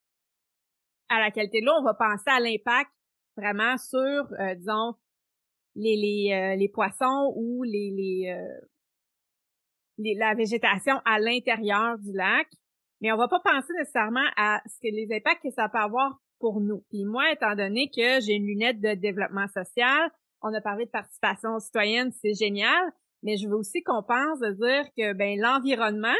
[1.09, 2.91] à la qualité de l'eau, on va penser à l'impact
[3.37, 3.99] vraiment sur,
[4.39, 4.95] euh, disons,
[5.75, 8.37] les, les, euh, les poissons ou les, les,
[9.97, 12.47] les, la végétation à l'intérieur du lac.
[13.01, 16.22] Mais on va pas penser nécessairement à ce que les impacts que ça peut avoir
[16.43, 16.84] pour nous.
[16.89, 20.89] Puis moi, étant donné que j'ai une lunette de développement social, on a parlé de
[20.89, 26.19] participation citoyenne, c'est génial, mais je veux aussi qu'on pense de dire que ben l'environnement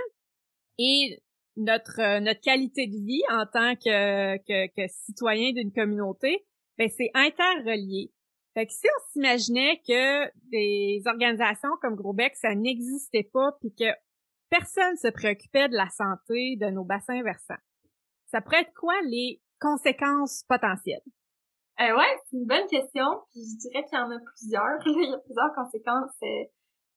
[0.78, 1.22] et
[1.58, 6.46] notre euh, notre qualité de vie en tant que que, que citoyen d'une communauté,
[6.78, 8.14] ben c'est interrelié.
[8.54, 13.92] Fait que si on s'imaginait que des organisations comme Grobec, ça n'existait pas, puis que
[14.50, 17.62] personne se préoccupait de la santé de nos bassins versants,
[18.28, 21.02] ça pourrait être quoi les conséquences potentielles?
[21.80, 23.06] Euh, ouais, c'est une bonne question.
[23.32, 24.78] Puis je dirais qu'il y en a plusieurs.
[24.86, 26.44] Il y a plusieurs conséquences euh,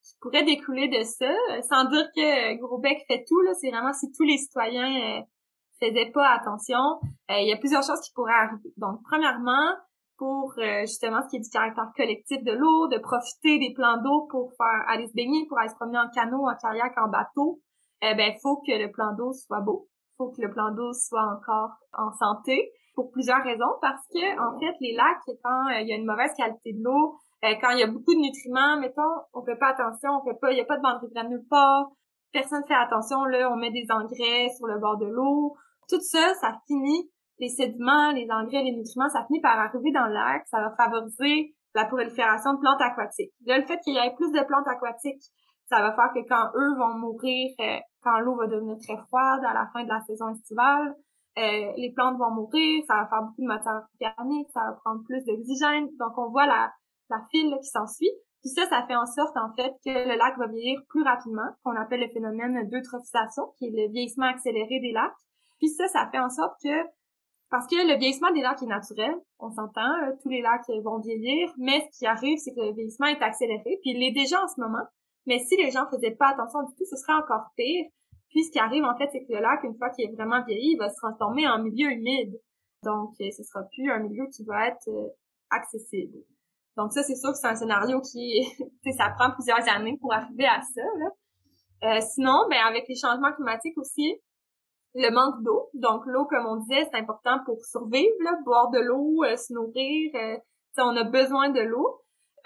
[0.03, 1.31] qui pourraient découler de ça.
[1.31, 3.53] Euh, sans dire que Grosbec fait tout, là.
[3.55, 5.21] C'est vraiment si tous les citoyens euh,
[5.79, 6.99] faisaient pas attention.
[7.29, 8.73] il y a plusieurs choses qui pourraient arriver.
[8.77, 9.75] Donc, premièrement,
[10.17, 14.27] pour justement ce qui est du caractère collectif de l'eau, de profiter des plans d'eau
[14.31, 17.61] pour faire aller se baigner, pour aller se promener en canot, en kayak, en bateau,
[18.01, 21.77] ben faut que le plan d'eau soit beau faut que le plan d'eau soit encore
[21.93, 23.77] en santé pour plusieurs raisons.
[23.81, 26.83] Parce que en fait les lacs quand euh, il y a une mauvaise qualité de
[26.83, 30.25] l'eau euh, quand il y a beaucoup de nutriments mettons on fait pas attention on
[30.25, 31.91] fait pas il y a pas de bande riveraine nulle part
[32.33, 35.55] personne fait attention là on met des engrais sur le bord de l'eau.
[35.87, 40.07] Tout ça ça finit les sédiments les engrais les nutriments ça finit par arriver dans
[40.07, 40.43] le lac.
[40.47, 43.33] Ça va favoriser la prolifération de plantes aquatiques.
[43.45, 45.23] Là le fait qu'il y ait plus de plantes aquatiques
[45.69, 49.43] ça va faire que quand eux vont mourir, euh, quand l'eau va devenir très froide
[49.45, 50.95] à la fin de la saison estivale,
[51.37, 55.03] euh, les plantes vont mourir, ça va faire beaucoup de matière organique, ça va prendre
[55.03, 55.87] plus d'oxygène.
[55.99, 56.71] Donc on voit la,
[57.09, 58.11] la file qui s'ensuit.
[58.41, 61.49] Puis ça, ça fait en sorte en fait que le lac va vieillir plus rapidement,
[61.63, 65.11] qu'on appelle le phénomène d'eutrophisation, qui est le vieillissement accéléré des lacs.
[65.59, 66.87] Puis ça, ça fait en sorte que
[67.49, 70.99] parce que le vieillissement des lacs est naturel, on s'entend, euh, tous les lacs vont
[70.99, 74.41] vieillir, mais ce qui arrive, c'est que le vieillissement est accéléré, puis il est déjà
[74.43, 74.83] en ce moment.
[75.27, 77.85] Mais si les gens faisaient pas attention du tout, ce serait encore pire.
[78.29, 80.43] Puis ce qui arrive en fait, c'est que le lac, une fois qu'il est vraiment
[80.43, 82.39] vieilli, il va se transformer en milieu humide.
[82.83, 85.07] Donc, euh, ce sera plus un milieu qui va être euh,
[85.49, 86.17] accessible.
[86.77, 88.43] Donc ça, c'est sûr que c'est un scénario qui,
[88.97, 90.81] ça prend plusieurs années pour arriver à ça.
[90.81, 91.09] Là.
[91.83, 94.15] Euh, sinon, ben avec les changements climatiques aussi,
[94.93, 95.69] le manque d'eau.
[95.73, 100.39] Donc l'eau, comme on disait, c'est important pour survivre, là, boire de l'eau, se nourrir.
[100.77, 102.01] on a besoin de l'eau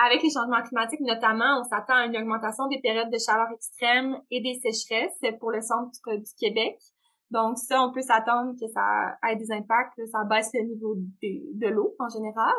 [0.06, 4.18] avec les changements climatiques notamment, on s'attend à une augmentation des périodes de chaleur extrême
[4.32, 6.78] et des sécheresses pour le centre du Québec.
[7.30, 11.68] Donc ça, on peut s'attendre que ça ait des impacts, ça baisse le niveau de,
[11.68, 12.56] l'eau en général.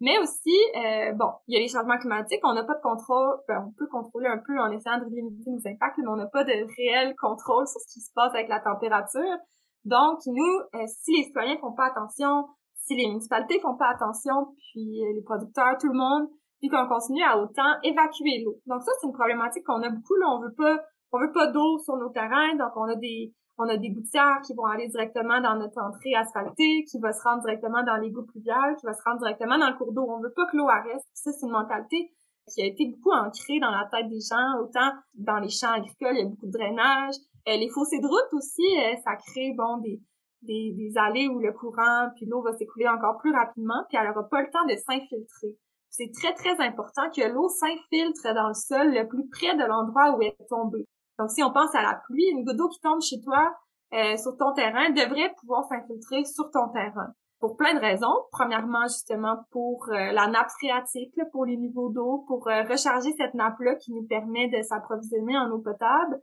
[0.00, 3.38] Mais aussi, euh, bon, il y a les changements climatiques, on n'a pas de contrôle,
[3.48, 6.26] ben, on peut contrôler un peu en essayant de limiter nos impacts, mais on n'a
[6.26, 9.38] pas de réel contrôle sur ce qui se passe avec la température.
[9.84, 14.54] Donc, nous, euh, si les citoyens font pas attention, si les municipalités font pas attention,
[14.72, 16.28] puis euh, les producteurs, tout le monde,
[16.64, 18.56] puis qu'on continue à autant évacuer l'eau.
[18.64, 20.14] Donc ça, c'est une problématique qu'on a beaucoup.
[20.14, 20.80] Là, on veut pas,
[21.12, 24.40] on veut pas d'eau sur nos terrains, donc on a des, on a des gouttières
[24.46, 28.24] qui vont aller directement dans notre entrée asphaltée, qui va se rendre directement dans l'égout
[28.24, 30.06] pluvial, qui va se rendre directement dans le cours d'eau.
[30.08, 31.02] On veut pas que l'eau arrête.
[31.12, 32.14] ça, c'est une mentalité
[32.48, 36.16] qui a été beaucoup ancrée dans la tête des gens, autant dans les champs agricoles,
[36.16, 37.16] il y a beaucoup de drainage.
[37.46, 40.00] Euh, les fossés de route aussi, euh, ça crée bon des,
[40.40, 44.08] des, des allées où le courant puis l'eau va s'écouler encore plus rapidement, puis elle
[44.08, 45.58] aura pas le temps de s'infiltrer
[45.96, 50.16] c'est très, très important que l'eau s'infiltre dans le sol le plus près de l'endroit
[50.16, 50.86] où elle est tombée.
[51.20, 53.54] Donc, si on pense à la pluie, une goutte d'eau qui tombe chez toi
[53.92, 57.14] euh, sur ton terrain devrait pouvoir s'infiltrer sur ton terrain.
[57.38, 58.26] Pour plein de raisons.
[58.32, 63.34] Premièrement, justement, pour euh, la nappe phréatique, pour les niveaux d'eau, pour euh, recharger cette
[63.34, 66.20] nappe-là qui nous permet de s'approvisionner en eau potable.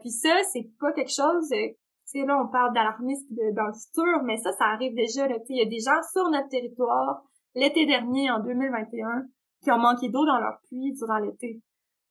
[0.00, 1.48] puis ça, c'est pas quelque chose...
[1.48, 5.26] tu sais, là, on parle d'alarmisme dans le futur, mais ça, ça arrive déjà.
[5.26, 7.22] Il y a des gens sur notre territoire
[7.54, 9.26] l'été dernier, en 2021,
[9.62, 11.60] qui ont manqué d'eau dans leur puits durant l'été.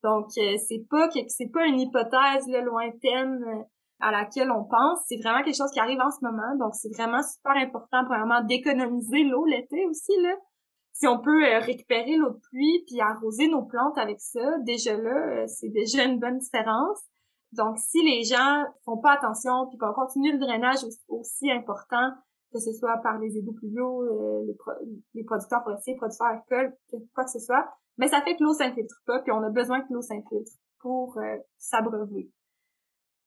[0.03, 3.63] Donc, euh, c'est pas que c'est pas une hypothèse lointaine euh,
[3.99, 4.99] à laquelle on pense.
[5.07, 6.55] C'est vraiment quelque chose qui arrive en ce moment.
[6.57, 10.35] Donc, c'est vraiment super important, premièrement, d'économiser l'eau l'été aussi, là.
[10.93, 14.95] si on peut euh, récupérer l'eau de pluie puis arroser nos plantes avec ça, déjà
[14.95, 17.01] là, c'est déjà une bonne différence.
[17.51, 22.13] Donc, si les gens font pas attention puis qu'on continue le drainage aussi, important,
[22.51, 24.03] que ce soit par les égouts pluviaux,
[25.13, 26.73] les producteurs forestiers, les producteurs agricoles,
[27.13, 29.81] quoi que ce soit, mais ça fait que l'eau s'infiltre pas puis on a besoin
[29.81, 31.19] que l'eau s'infiltre pour
[31.57, 32.31] s'abreuver.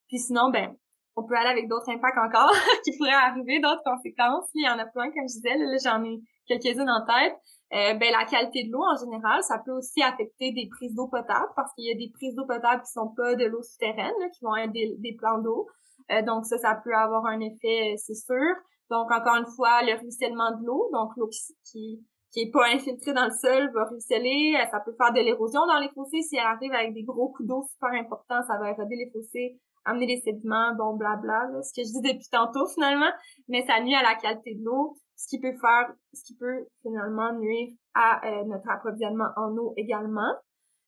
[0.08, 0.74] Puis sinon, ben,
[1.16, 2.52] on peut aller avec d'autres impacts encore
[2.84, 4.48] qui pourraient arriver, d'autres conséquences.
[4.54, 7.36] Il y en a plein, comme je disais, là, j'en ai quelques-unes en tête.
[7.72, 11.08] Euh, ben la qualité de l'eau en général, ça peut aussi affecter des prises d'eau
[11.08, 14.12] potable parce qu'il y a des prises d'eau potable qui sont pas de l'eau souterraine,
[14.34, 15.66] qui vont être des, des plans d'eau.
[16.10, 18.54] Euh, donc ça, ça peut avoir un effet, c'est sûr.
[18.90, 21.28] Donc encore une fois, le ruissellement de l'eau, donc l'eau
[21.64, 25.66] qui, qui est pas infiltrée dans le sol va ruisseler, ça peut faire de l'érosion
[25.66, 26.22] dans les fossés.
[26.22, 29.60] Si elle arrive avec des gros coups d'eau super importants, ça va éroder les fossés,
[29.84, 33.10] amener les sédiments, bon blabla, là, ce que je dis depuis tantôt finalement,
[33.48, 36.66] mais ça nuit à la qualité de l'eau, ce qui peut faire, ce qui peut
[36.80, 40.32] finalement nuire à euh, notre approvisionnement en eau également.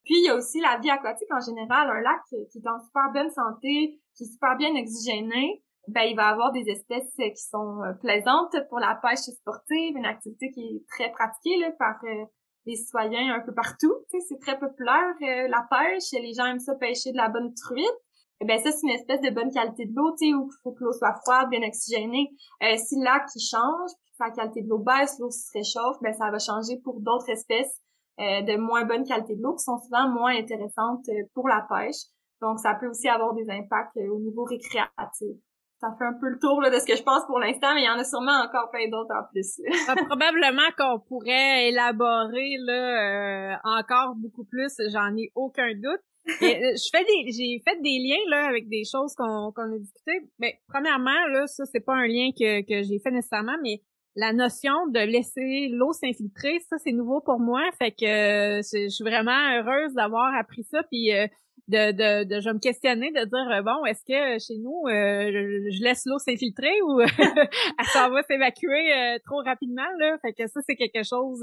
[0.05, 2.81] Puis il y a aussi la vie aquatique en général, un lac qui est en
[2.81, 7.43] super bonne santé, qui est super bien oxygéné, ben il va avoir des espèces qui
[7.51, 11.97] sont euh, plaisantes pour la pêche sportive, une activité qui est très pratiquée là, par
[12.05, 12.25] euh,
[12.67, 13.95] les citoyens un peu partout.
[14.09, 18.01] C'est très populaire la pêche, les gens aiment ça pêcher de la bonne truite.
[18.41, 20.57] Eh ben ça c'est une espèce de bonne qualité de l'eau, tu sais, où il
[20.63, 22.31] faut que l'eau soit froide, bien oxygénée.
[22.63, 26.13] Euh, si le lac qui change, sa qualité de l'eau baisse, l'eau se réchauffe, ben
[26.13, 27.81] ça va changer pour d'autres espèces
[28.21, 31.65] euh, de moins bonne qualité de l'eau qui sont souvent moins intéressantes euh, pour la
[31.69, 32.11] pêche.
[32.43, 35.39] Donc ça peut aussi avoir des impacts au niveau récréatif.
[35.85, 37.83] Ça fait un peu le tour là, de ce que je pense pour l'instant, mais
[37.83, 39.61] il y en a sûrement encore plein d'autres en plus.
[39.87, 46.01] Ah, probablement qu'on pourrait élaborer là encore beaucoup plus, j'en ai aucun doute.
[46.27, 49.79] Euh, je fais des, j'ai fait des liens là avec des choses qu'on qu'on a
[49.79, 50.25] discutées.
[50.39, 53.83] Mais premièrement là, ça c'est pas un lien que que j'ai fait nécessairement, mais
[54.17, 57.61] la notion de laisser l'eau s'infiltrer, ça c'est nouveau pour moi.
[57.79, 60.83] Fait que euh, je suis vraiment heureuse d'avoir appris ça.
[60.85, 61.27] Puis euh,
[61.69, 65.83] de, de, de, je vais me questionner de dire bon, est-ce que chez nous je,
[65.83, 70.17] laisse l'eau s'infiltrer ou elle s'en va s'évacuer trop rapidement là?
[70.23, 71.41] Fait que ça c'est quelque chose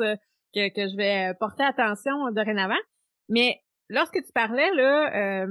[0.54, 2.82] que que je vais porter attention dorénavant.
[3.30, 5.48] Mais Lorsque tu parlais là euh,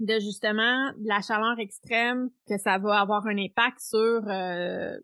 [0.00, 4.98] de justement de la chaleur extrême, que ça va avoir un impact sur euh,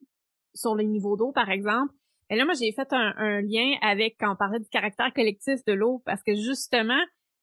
[0.55, 1.95] sur les niveaux d'eau, par exemple,
[2.31, 5.73] et là, moi, j'ai fait un, lien avec quand on parlait du caractère collectif de
[5.73, 7.01] l'eau, parce que justement,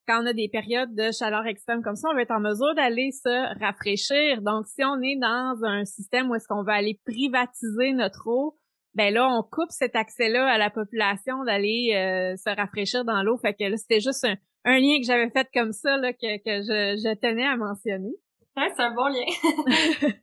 [0.07, 2.73] quand on a des périodes de chaleur extrême comme ça, on va être en mesure
[2.75, 4.41] d'aller se rafraîchir.
[4.41, 8.57] Donc, si on est dans un système où est-ce qu'on va aller privatiser notre eau,
[8.95, 13.37] ben là, on coupe cet accès-là à la population d'aller euh, se rafraîchir dans l'eau.
[13.37, 16.37] Fait que là, c'était juste un, un lien que j'avais fait comme ça, là, que,
[16.37, 18.15] que je, je tenais à mentionner.
[18.55, 19.25] Ouais, c'est un bon lien.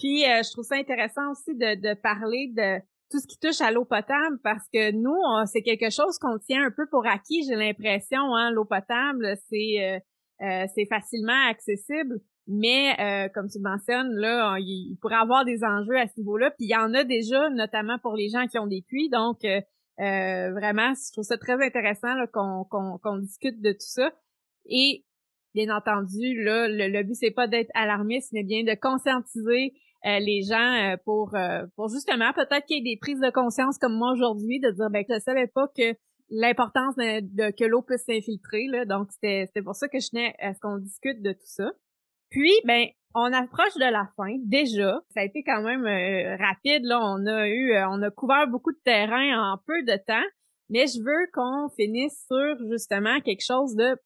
[0.00, 2.80] Puis, euh, je trouve ça intéressant aussi de, de parler de
[3.10, 6.64] tout ce qui touche à l'eau potable parce que nous, c'est quelque chose qu'on tient
[6.64, 8.34] un peu pour acquis, j'ai l'impression.
[8.34, 9.98] Hein, l'eau potable, c'est euh,
[10.42, 12.20] euh, c'est facilement accessible.
[12.46, 12.96] Mais
[13.34, 16.50] comme tu mentionnes, là, il, pourrait avoir des enjeux à ce niveau-là.
[16.50, 19.08] Puis il y en a déjà, notamment pour les gens qui ont des puits.
[19.08, 19.44] Donc,
[20.00, 24.10] euh, vraiment, je trouve ça très intéressant qu'on qu'on discute de tout ça.
[24.66, 25.04] Et
[25.54, 29.74] bien entendu, là, le, le but c'est pas d'être alarmiste, mais bien de conscientiser
[30.06, 31.34] euh, les gens euh, pour
[31.76, 34.90] pour justement peut-être qu'il y ait des prises de conscience comme moi aujourd'hui, de dire
[34.90, 35.94] ben je savais pas que
[36.30, 40.54] l'importance de, que l'eau puisse s'infiltrer là, donc c'était pour ça que je tenais à
[40.54, 41.70] ce qu'on discute de tout ça.
[42.30, 45.00] Puis ben on approche de la fin déjà.
[45.10, 47.00] Ça a été quand même euh, rapide là.
[47.02, 50.26] On a eu, euh, on a couvert beaucoup de terrain en peu de temps,
[50.68, 53.96] mais je veux qu'on finisse sur justement quelque chose de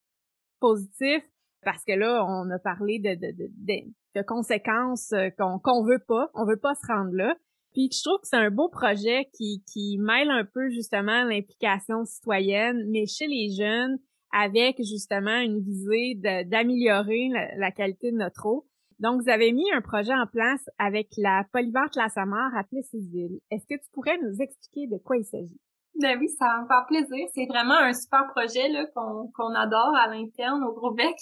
[0.61, 1.23] positif
[1.65, 6.03] parce que là, on a parlé de de, de, de, conséquences euh, qu'on qu'on veut
[6.07, 6.31] pas.
[6.35, 7.35] On veut pas se rendre là.
[7.73, 12.05] Puis je trouve que c'est un beau projet qui qui mêle un peu justement l'implication
[12.05, 13.99] citoyenne, mais chez les jeunes
[14.33, 16.15] avec justement une visée
[16.47, 18.67] d'améliorer la, la, qualité de notre eau.
[18.99, 23.39] Donc, vous avez mis un projet en place avec la polyvalente La Samar à Plessisville.
[23.51, 25.61] Est-ce que tu pourrais nous expliquer de quoi il s'agit?
[26.01, 27.29] Ben oui, ça me fait plaisir.
[27.35, 31.15] C'est vraiment un super projet là qu'on adore à l'interne au Gros Bec.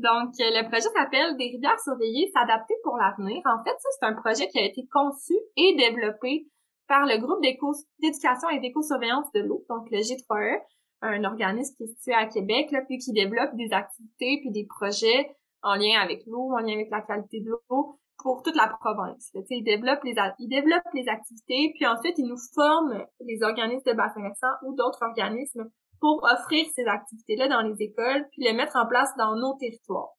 [0.00, 3.42] Donc, le projet s'appelle Des rivières surveillées, s'adapter pour l'avenir.
[3.44, 6.46] En fait, ça, c'est un projet qui a été conçu et développé
[6.88, 10.58] par le groupe d'éducation et d'éco-surveillance de l'eau, donc le G3E,
[11.02, 15.30] un organisme qui est situé à Québec, puis qui développe des activités puis des projets
[15.62, 19.30] en lien avec l'eau, en lien avec la qualité de l'eau pour toute la province.
[19.34, 19.42] Là.
[19.50, 24.54] Ils développent les les activités, puis ensuite ils nous forment les organismes de bassin versant
[24.66, 25.70] ou d'autres organismes
[26.00, 30.10] pour offrir ces activités-là dans les écoles, puis les mettre en place dans nos territoires.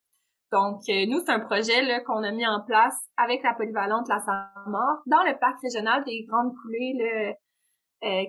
[0.52, 4.08] Donc, euh, nous, c'est un projet là, qu'on a mis en place avec la polyvalente
[4.10, 7.36] La Samar dans le parc régional des Grandes Coulées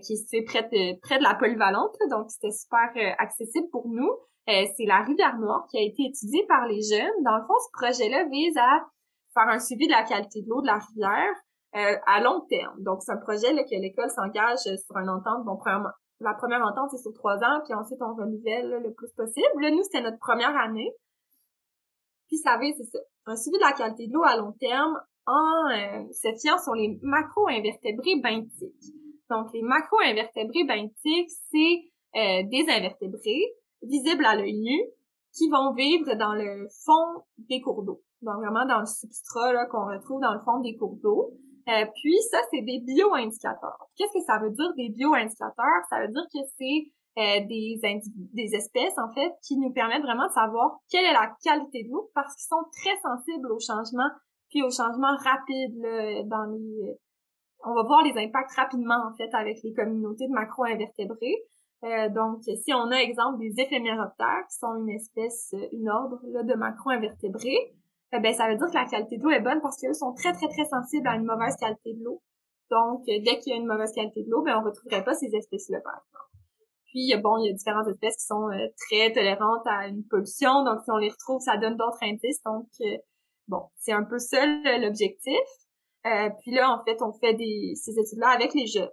[0.03, 4.11] qui est près de près de la polyvalente, donc c'était super accessible pour nous.
[4.47, 7.23] c'est la rivière Noire qui a été étudiée par les jeunes.
[7.25, 8.85] Dans le fond, ce projet-là vise à
[9.33, 11.35] faire un suivi de la qualité de l'eau de la rivière
[12.07, 12.83] à long terme.
[12.83, 15.45] Donc, c'est un projet là, que l'école s'engage sur une entente.
[15.47, 15.89] Bon, premièrement,
[16.23, 19.61] la première entente, c'est sur trois ans, puis ensuite, on renouvelle le plus possible.
[19.61, 20.91] Là, nous, c'était notre première année.
[22.29, 24.99] Puis, ça veut, c'est ça, un suivi de la qualité de l'eau à long terme
[25.27, 28.95] en euh, se fiant sur les macro-invertébrés benthiques.
[29.31, 34.81] Donc, les macro-invertébrés benthiques, c'est euh, des invertébrés visibles à l'œil nu
[35.33, 38.03] qui vont vivre dans le fond des cours d'eau.
[38.23, 41.33] Donc, vraiment dans le substrat qu'on retrouve dans le fond des cours d'eau.
[41.69, 43.89] Euh, puis ça, c'est des bioindicateurs.
[43.97, 45.83] Qu'est-ce que ça veut dire des bioindicateurs?
[45.89, 47.81] Ça veut dire que c'est euh, des,
[48.33, 51.91] des espèces, en fait, qui nous permettent vraiment de savoir quelle est la qualité de
[51.91, 54.11] l'eau parce qu'ils sont très sensibles aux changements,
[54.51, 56.99] puis aux changements rapides là, dans les...
[57.65, 61.37] On va voir les impacts rapidement, en fait, avec les communautés de macro-invertébrés.
[61.85, 66.43] Euh, donc, si on a exemple des éphéméroptères, qui sont une espèce, une ordre là,
[66.43, 67.73] de macro-invertébrés,
[68.21, 70.33] ben ça veut dire que la qualité de l'eau est bonne parce qu'eux sont très
[70.33, 72.23] très très sensibles à une mauvaise qualité de l'eau.
[72.71, 75.15] Donc euh, dès qu'il y a une mauvaise qualité de l'eau, ben on retrouverait pas
[75.15, 76.29] ces espèces-là par exemple.
[76.87, 80.63] Puis bon, il y a différentes espèces qui sont euh, très tolérantes à une pollution,
[80.65, 82.43] donc si on les retrouve, ça donne d'autres indices.
[82.45, 82.97] Donc euh,
[83.49, 84.45] bon, c'est un peu ça
[84.79, 85.41] l'objectif.
[86.05, 88.91] puis là, en fait, on fait des ces études-là avec les jeunes.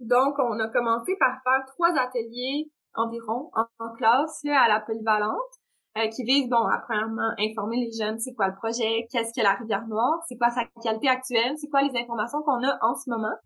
[0.00, 4.80] Donc, on a commencé par faire trois ateliers environ en, en classe là, à la
[4.80, 5.34] polyvalente.
[5.96, 9.44] Euh, qui vise, bon, à premièrement, informer les jeunes, c'est quoi le projet, qu'est-ce que
[9.44, 12.96] la rivière Noire, c'est quoi sa qualité actuelle, c'est quoi les informations qu'on a en
[12.96, 13.36] ce moment,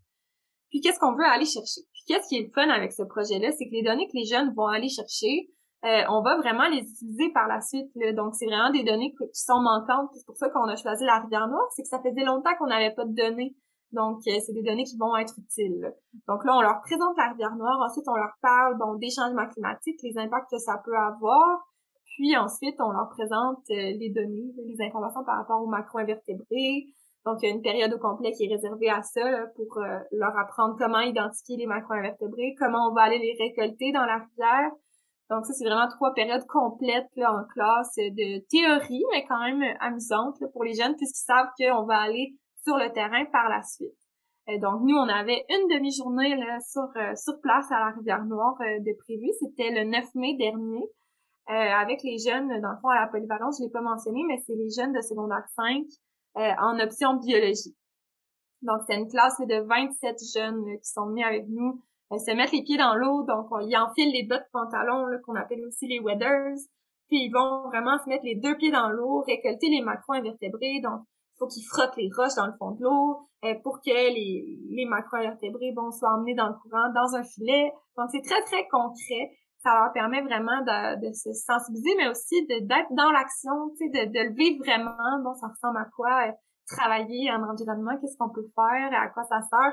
[0.71, 1.83] puis qu'est-ce qu'on veut aller chercher.
[1.93, 4.25] Puis qu'est-ce qui est le fun avec ce projet-là, c'est que les données que les
[4.25, 5.51] jeunes vont aller chercher,
[5.85, 7.91] euh, on va vraiment les utiliser par la suite.
[8.17, 10.11] Donc, c'est vraiment des données qui sont manquantes.
[10.15, 12.67] C'est pour ça qu'on a choisi la rivière Noire, c'est que ça faisait longtemps qu'on
[12.67, 13.55] n'avait pas de données.
[13.93, 15.95] Donc, euh, c'est des données qui vont être utiles.
[16.27, 17.79] Donc là, on leur présente la rivière Noire.
[17.81, 21.65] Ensuite, on leur parle bon, des changements climatiques, les impacts que ça peut avoir,
[22.17, 26.87] puis ensuite, on leur présente euh, les données, les informations par rapport aux macro-invertébrés.
[27.25, 29.23] Donc, il y a une période au complet qui est réservée à ça
[29.55, 34.05] pour euh, leur apprendre comment identifier les macro-invertébrés, comment on va aller les récolter dans
[34.05, 34.71] la rivière.
[35.31, 39.63] Donc, ça, c'est vraiment trois périodes complètes là, en classe de théorie, mais quand même
[39.79, 42.35] amusante pour les jeunes, puisqu'ils savent qu'on va aller
[42.65, 43.95] sur le terrain par la suite.
[44.49, 46.35] Euh, donc, nous, on avait une demi-journée
[46.67, 49.29] sur, sur place à la Rivière-Noire de prévu.
[49.39, 50.83] C'était le 9 mai dernier.
[51.51, 54.37] Euh, avec les jeunes, dans le fond, à la polyvalence, je l'ai pas mentionné, mais
[54.47, 55.83] c'est les jeunes de secondaire 5
[56.37, 57.75] euh, en option biologie.
[58.61, 61.83] Donc, c'est une classe de 27 jeunes qui sont venus avec nous
[62.13, 63.23] euh, se mettre les pieds dans l'eau.
[63.23, 66.59] Donc, on, ils enfilent les bottes pantalons qu'on appelle aussi les weathers.
[67.09, 70.83] Puis, ils vont vraiment se mettre les deux pieds dans l'eau, récolter les macro-invertébrés.
[70.83, 73.25] Donc, il faut qu'ils frottent les roches dans le fond de l'eau
[73.63, 77.73] pour que les, les macro-invertébrés bon, soient emmenés dans le courant, dans un filet.
[77.97, 79.31] Donc, c'est très, très concret
[79.63, 84.35] ça leur permet vraiment de, se sensibiliser, mais aussi d'être dans l'action, de, de, le
[84.35, 85.23] vivre vraiment.
[85.23, 86.29] Bon, ça ressemble à quoi?
[86.29, 86.33] Euh,
[86.69, 88.91] travailler en environnement, qu'est-ce qu'on peut faire?
[88.93, 89.73] À quoi ça sert?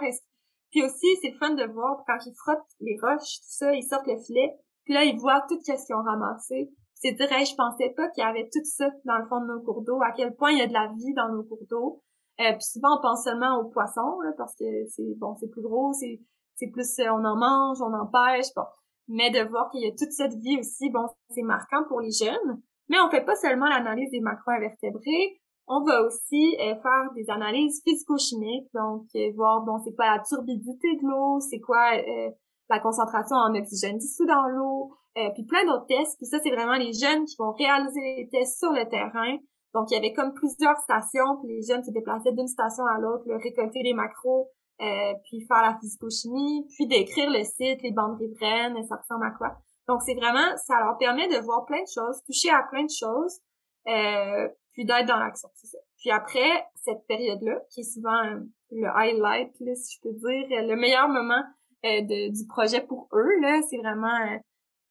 [0.71, 4.07] Puis aussi, c'est fun de voir quand ils frottent les roches, tout ça, ils sortent
[4.07, 4.55] le filet,
[4.86, 6.71] puis là, ils voient tout ce qu'ils ont ramassé.
[6.95, 9.61] C'est dire, je pensais pas qu'il y avait tout ça dans le fond de nos
[9.61, 12.01] cours d'eau, à quel point il y a de la vie dans nos cours d'eau.
[12.39, 15.61] Euh, puis souvent, on pense seulement aux poissons, là, parce que c'est bon, c'est plus
[15.61, 16.21] gros, c'est
[16.55, 18.63] c'est plus euh, on en mange, on en pêche, bon
[19.07, 22.11] mais de voir qu'il y a toute cette vie aussi, bon, c'est marquant pour les
[22.11, 22.61] jeunes.
[22.89, 27.81] Mais on fait pas seulement l'analyse des macro-invertébrés, on va aussi euh, faire des analyses
[27.83, 32.29] physico-chimiques, donc euh, voir bon c'est quoi la turbidité de l'eau, c'est quoi euh,
[32.69, 34.91] la concentration en oxygène dissous dans l'eau,
[35.33, 36.17] puis plein d'autres tests.
[36.17, 39.37] Puis ça c'est vraiment les jeunes qui vont réaliser les tests sur le terrain.
[39.73, 42.99] Donc il y avait comme plusieurs stations, puis les jeunes se déplaçaient d'une station à
[42.99, 44.51] l'autre, récolter les macros,
[44.82, 49.32] euh, puis faire la physico-chimie, puis d'écrire le site, les bandes riveraines, ça ressemble à
[49.32, 49.55] quoi.
[49.88, 52.89] Donc c'est vraiment, ça leur permet de voir plein de choses, toucher à plein de
[52.89, 53.39] choses,
[53.88, 55.78] euh, puis d'être dans l'action, c'est ça.
[55.97, 60.47] Puis après cette période-là, qui est souvent euh, le highlight, là, si je peux dire,
[60.49, 61.41] le meilleur moment
[61.84, 64.39] de, du projet pour eux, là, c'est vraiment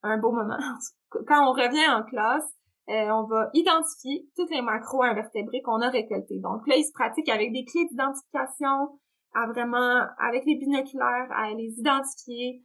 [0.02, 0.56] un beau moment.
[1.26, 2.48] Quand on revient en classe,
[2.86, 6.38] on va identifier toutes les macro-invertébrés qu'on a récoltés.
[6.38, 8.98] Donc là, ils se pratiquent avec des clés d'identification,
[9.34, 12.62] à vraiment, avec les binoculaires, à les identifier,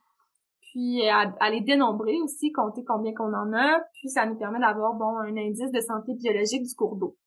[0.71, 4.93] puis à, les dénombrer aussi, compter combien qu'on en a, puis ça nous permet d'avoir,
[4.93, 7.17] bon, un indice de santé biologique du cours d'eau.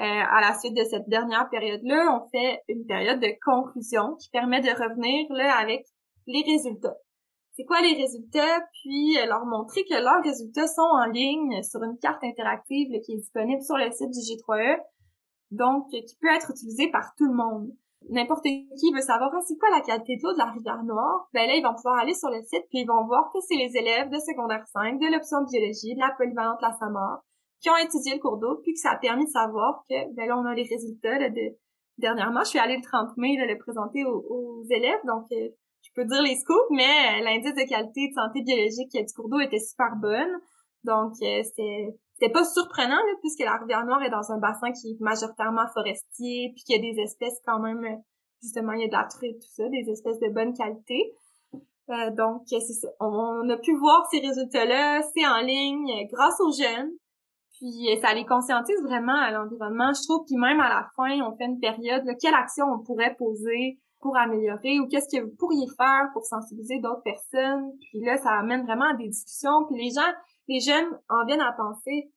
[0.00, 4.30] Euh, à la suite de cette dernière période-là, on fait une période de conclusion qui
[4.30, 5.84] permet de revenir là avec
[6.26, 6.96] les résultats.
[7.52, 8.62] C'est quoi les résultats?
[8.80, 13.12] Puis euh, leur montrer que leurs résultats sont en ligne sur une carte interactive qui
[13.12, 14.78] est disponible sur le site du G3E,
[15.50, 17.70] donc qui peut être utilisée par tout le monde.
[18.08, 21.28] N'importe qui veut savoir ah, c'est quoi la qualité de l'eau de la rivière Noire,
[21.32, 23.56] ben là, ils vont pouvoir aller sur le site puis ils vont voir que c'est
[23.56, 27.22] les élèves de secondaire 5 de l'option biologie, de la polyvalente La Samar,
[27.60, 30.26] qui ont étudié le cours d'eau puis que ça a permis de savoir que, ben
[30.26, 31.56] là, on a les résultats de,
[31.98, 32.40] dernièrement.
[32.40, 35.48] Je suis allée le 30 mai le présenter aux, élèves, donc euh,
[35.82, 39.28] je peux dire les scoops, mais euh, l'indice de qualité de santé biologique du cours
[39.28, 40.40] d'eau était super bonne.
[40.84, 41.88] Donc, euh, c'était
[42.20, 45.66] c'était pas surprenant là, puisque la rivière Noire est dans un bassin qui est majoritairement
[45.72, 48.02] forestier, puis qu'il y a des espèces quand même
[48.42, 51.14] justement il y a de la truite tout ça, des espèces de bonne qualité.
[51.54, 52.42] Euh, donc.
[53.00, 56.90] On, a pu voir ces résultats-là, c'est en ligne grâce aux jeunes.
[57.58, 60.24] Puis ça les conscientise vraiment à l'environnement, je trouve.
[60.24, 64.16] Puis même à la fin, on fait une période, quelle action on pourrait poser pour
[64.16, 67.70] améliorer ou qu'est-ce que vous pourriez faire pour sensibiliser d'autres personnes.
[67.90, 69.66] Puis là, ça amène vraiment à des discussions.
[69.68, 70.10] Puis les gens
[70.50, 72.10] les jeunes en viennent à penser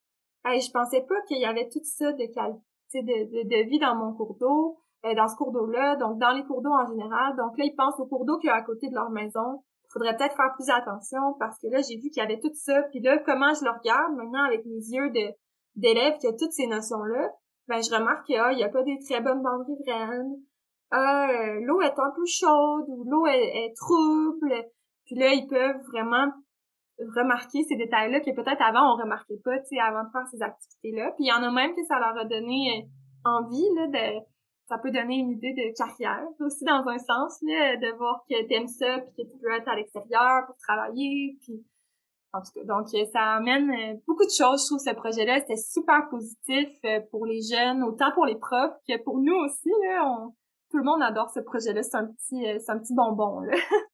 [0.46, 2.64] hey, je pensais pas qu'il y avait tout ça de qualité
[3.02, 6.62] de, vie dans mon cours d'eau, euh, dans ce cours d'eau-là, donc dans les cours
[6.62, 7.36] d'eau en général.
[7.38, 9.64] Donc là, ils pensent au cours d'eau qu'il y a à côté de leur maison.
[9.92, 12.82] Faudrait peut-être faire plus attention parce que là, j'ai vu qu'il y avait tout ça.
[12.92, 15.34] Puis là, comment je le regarde maintenant avec mes yeux de
[15.76, 17.32] d'élèves qui a toutes ces notions-là,
[17.68, 20.36] ben je remarque qu'il ah, y a pas des très bonnes bandes riveraines.
[20.92, 24.54] Ah, euh, l'eau est un peu chaude ou l'eau est, est trouble.
[25.06, 26.28] Puis là, ils peuvent vraiment
[27.00, 30.42] remarquer ces détails-là que peut-être avant on remarquait pas, tu sais, avant de faire ces
[30.42, 31.12] activités-là.
[31.16, 32.86] Puis il y en a même que ça leur a donné
[33.26, 34.20] euh, envie là de
[34.70, 38.48] ça peut donner une idée de carrière aussi dans un sens là de voir que
[38.48, 41.66] t'aimes ça puis que tu peux être à l'extérieur pour travailler puis
[42.32, 42.64] en tout cas.
[42.64, 45.40] Donc euh, ça amène euh, beaucoup de choses je trouve ce projet-là.
[45.40, 46.70] C'était super positif
[47.12, 50.28] pour les jeunes autant pour les profs que pour nous aussi là.
[50.72, 51.84] Tout le monde adore ce projet-là.
[51.84, 53.56] C'est un petit c'est un petit bonbon là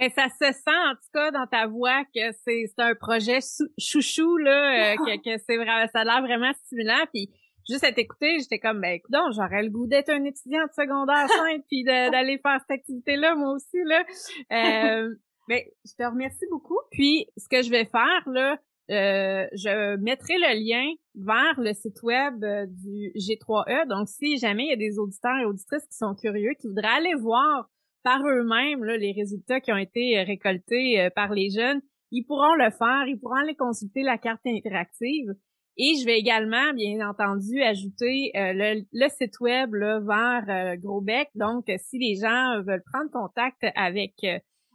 [0.00, 3.38] Et ça se sent en tout cas dans ta voix que c'est c'est un projet
[3.78, 7.28] chouchou là, euh, que, que c'est vraiment ça a l'air vraiment stimulant puis
[7.68, 11.28] juste à t'écouter, j'étais comme ben écoute j'aurais le goût d'être un étudiant de secondaire
[11.28, 14.04] 5 puis d'aller faire cette activité là moi aussi là.
[14.52, 15.14] Euh,
[15.48, 16.78] ben je te remercie beaucoup.
[16.92, 18.58] Puis ce que je vais faire là
[18.90, 23.86] euh, je mettrai le lien vers le site web euh, du G3E.
[23.86, 26.96] Donc, si jamais il y a des auditeurs et auditrices qui sont curieux, qui voudraient
[26.96, 27.68] aller voir
[28.02, 31.80] par eux-mêmes les résultats qui ont été euh, récoltés euh, par les jeunes,
[32.10, 35.30] ils pourront le faire, ils pourront aller consulter la carte interactive.
[35.76, 41.28] Et je vais également, bien entendu, ajouter euh, le, site web vers Grosbec.
[41.36, 44.14] Donc, si les gens veulent prendre contact avec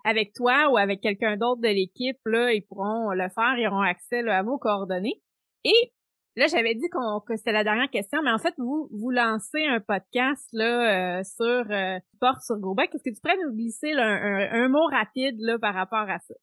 [0.05, 4.26] avec toi ou avec quelqu'un d'autre de l'équipe, ils pourront le faire, ils auront accès
[4.30, 5.21] à vos coordonnées.
[5.65, 5.91] Et
[6.36, 9.65] Là, j'avais dit qu'on que c'était la dernière question, mais en fait, vous vous lancez
[9.67, 12.89] un podcast là euh, sur euh, porte sur Grosbec.
[12.93, 16.34] Est-ce que tu pourrais nous glisser un, mot rapide là par rapport à ça?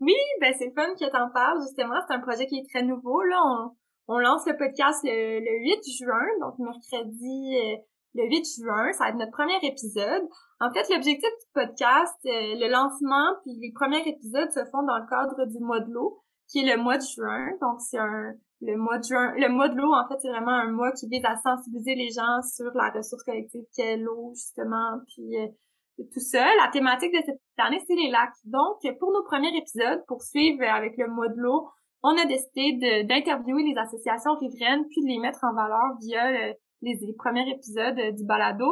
[0.00, 1.58] Oui, ben c'est fun que t'en parles.
[1.62, 3.20] Justement, c'est un projet qui est très nouveau.
[3.22, 3.70] Là,
[4.06, 7.76] on, lance le podcast le, 8 juin, donc mercredi euh,
[8.14, 8.92] le 8 juin.
[8.92, 10.22] Ça va être notre premier épisode.
[10.60, 14.98] En fait, l'objectif du podcast, euh, le lancement, puis les premiers épisodes se font dans
[14.98, 17.50] le cadre du mois de l'eau, qui est le mois de juin.
[17.60, 20.52] Donc, c'est un le mois de juin, le mois de l'eau, en fait, c'est vraiment
[20.52, 25.00] un mois qui vise à sensibiliser les gens sur la ressource collective qu'est l'eau, justement,
[25.08, 25.48] puis euh,
[26.12, 26.46] tout ça.
[26.62, 28.30] La thématique de cette année, c'est les lacs.
[28.44, 31.68] Donc, pour nos premiers épisodes, pour suivre avec le mois de l'eau,
[32.04, 37.14] on a décidé d'interviewer les associations riveraines puis de les mettre en valeur via les,
[37.18, 38.66] premiers épisodes du balado.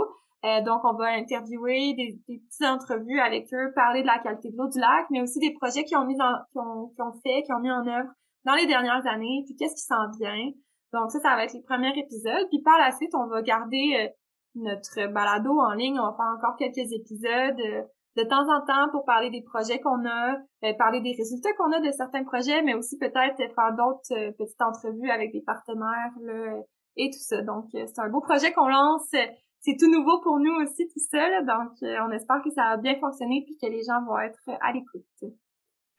[0.44, 4.50] Euh, donc, on va interviewer des, des, petites entrevues avec eux, parler de la qualité
[4.50, 7.02] de l'eau du lac, mais aussi des projets qu'ils ont mis en, qui ont, qui
[7.02, 8.10] ont fait, qui ont mis en œuvre
[8.44, 10.50] dans les dernières années, puis qu'est-ce qui s'en vient.
[10.92, 12.48] Donc ça, ça va être les premiers épisodes.
[12.48, 14.08] Puis par la suite, on va garder euh,
[14.56, 15.98] notre balado en ligne.
[15.98, 17.82] On va faire encore quelques épisodes euh,
[18.16, 21.72] de temps en temps pour parler des projets qu'on a, euh, parler des résultats qu'on
[21.72, 26.56] a de certains projets, mais aussi peut-être faire d'autres petites entrevues avec des partenaires là,
[26.96, 27.40] et tout ça.
[27.42, 29.14] Donc c'est un beau projet qu'on lance.
[29.62, 31.42] C'est tout nouveau pour nous aussi tout ça.
[31.42, 34.72] donc on espère que ça va bien fonctionner puis que les gens vont être à
[34.72, 35.30] l'écoute.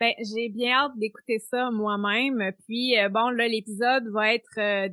[0.02, 2.52] Ben, j'ai bien hâte d'écouter ça moi-même.
[2.66, 4.90] Puis euh, bon, là, l'épisode va être euh,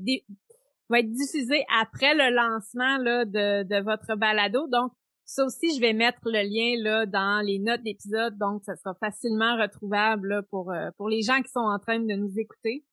[0.90, 4.66] va être diffusé après le lancement là, de, de votre balado.
[4.68, 4.92] Donc,
[5.24, 8.94] ça aussi, je vais mettre le lien là dans les notes d'épisode, donc ça sera
[9.00, 12.84] facilement retrouvable pour euh, pour les gens qui sont en train de nous écouter.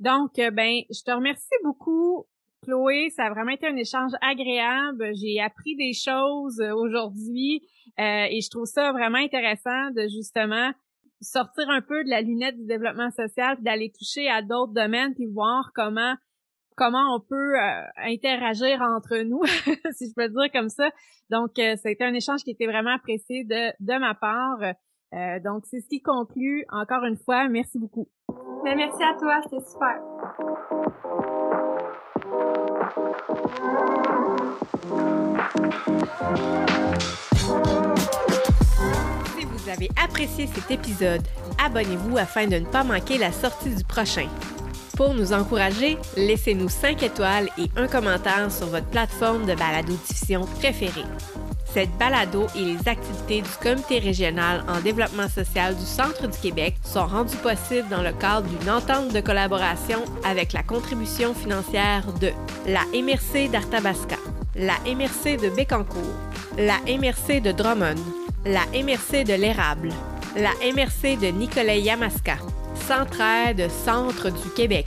[0.00, 2.26] Donc, ben, je te remercie beaucoup,
[2.62, 3.08] Chloé.
[3.16, 5.12] Ça a vraiment été un échange agréable.
[5.14, 10.72] J'ai appris des choses aujourd'hui et je trouve ça vraiment intéressant de justement
[11.20, 15.26] sortir un peu de la lunette du développement social, d'aller toucher à d'autres domaines, puis
[15.26, 16.14] voir comment
[16.78, 19.42] comment on peut euh, interagir entre nous,
[19.92, 20.88] si je peux dire comme ça.
[21.28, 24.62] Donc, euh, été un échange qui était vraiment apprécié de, de ma part.
[24.62, 26.64] Euh, donc, c'est ce qui conclut.
[26.70, 28.08] Encore une fois, merci beaucoup.
[28.64, 29.98] Merci à toi, c'était super.
[39.68, 41.22] Vous avez apprécié cet épisode,
[41.62, 44.26] abonnez-vous afin de ne pas manquer la sortie du prochain.
[44.96, 51.04] Pour nous encourager, laissez-nous 5 étoiles et un commentaire sur votre plateforme de balado-diffusion préférée.
[51.72, 56.76] Cette balado et les activités du Comité régional en développement social du Centre du Québec
[56.82, 62.30] sont rendues possibles dans le cadre d'une entente de collaboration avec la contribution financière de
[62.66, 64.16] la MRC d'Arthabasca,
[64.56, 66.14] la MRC de Bécancour,
[66.56, 67.96] la MRC de Drummond,
[68.44, 69.90] la MRC de l'Érable,
[70.36, 72.36] la MRC de Nicolet-Yamaska,
[72.86, 74.86] Centraide Centre du Québec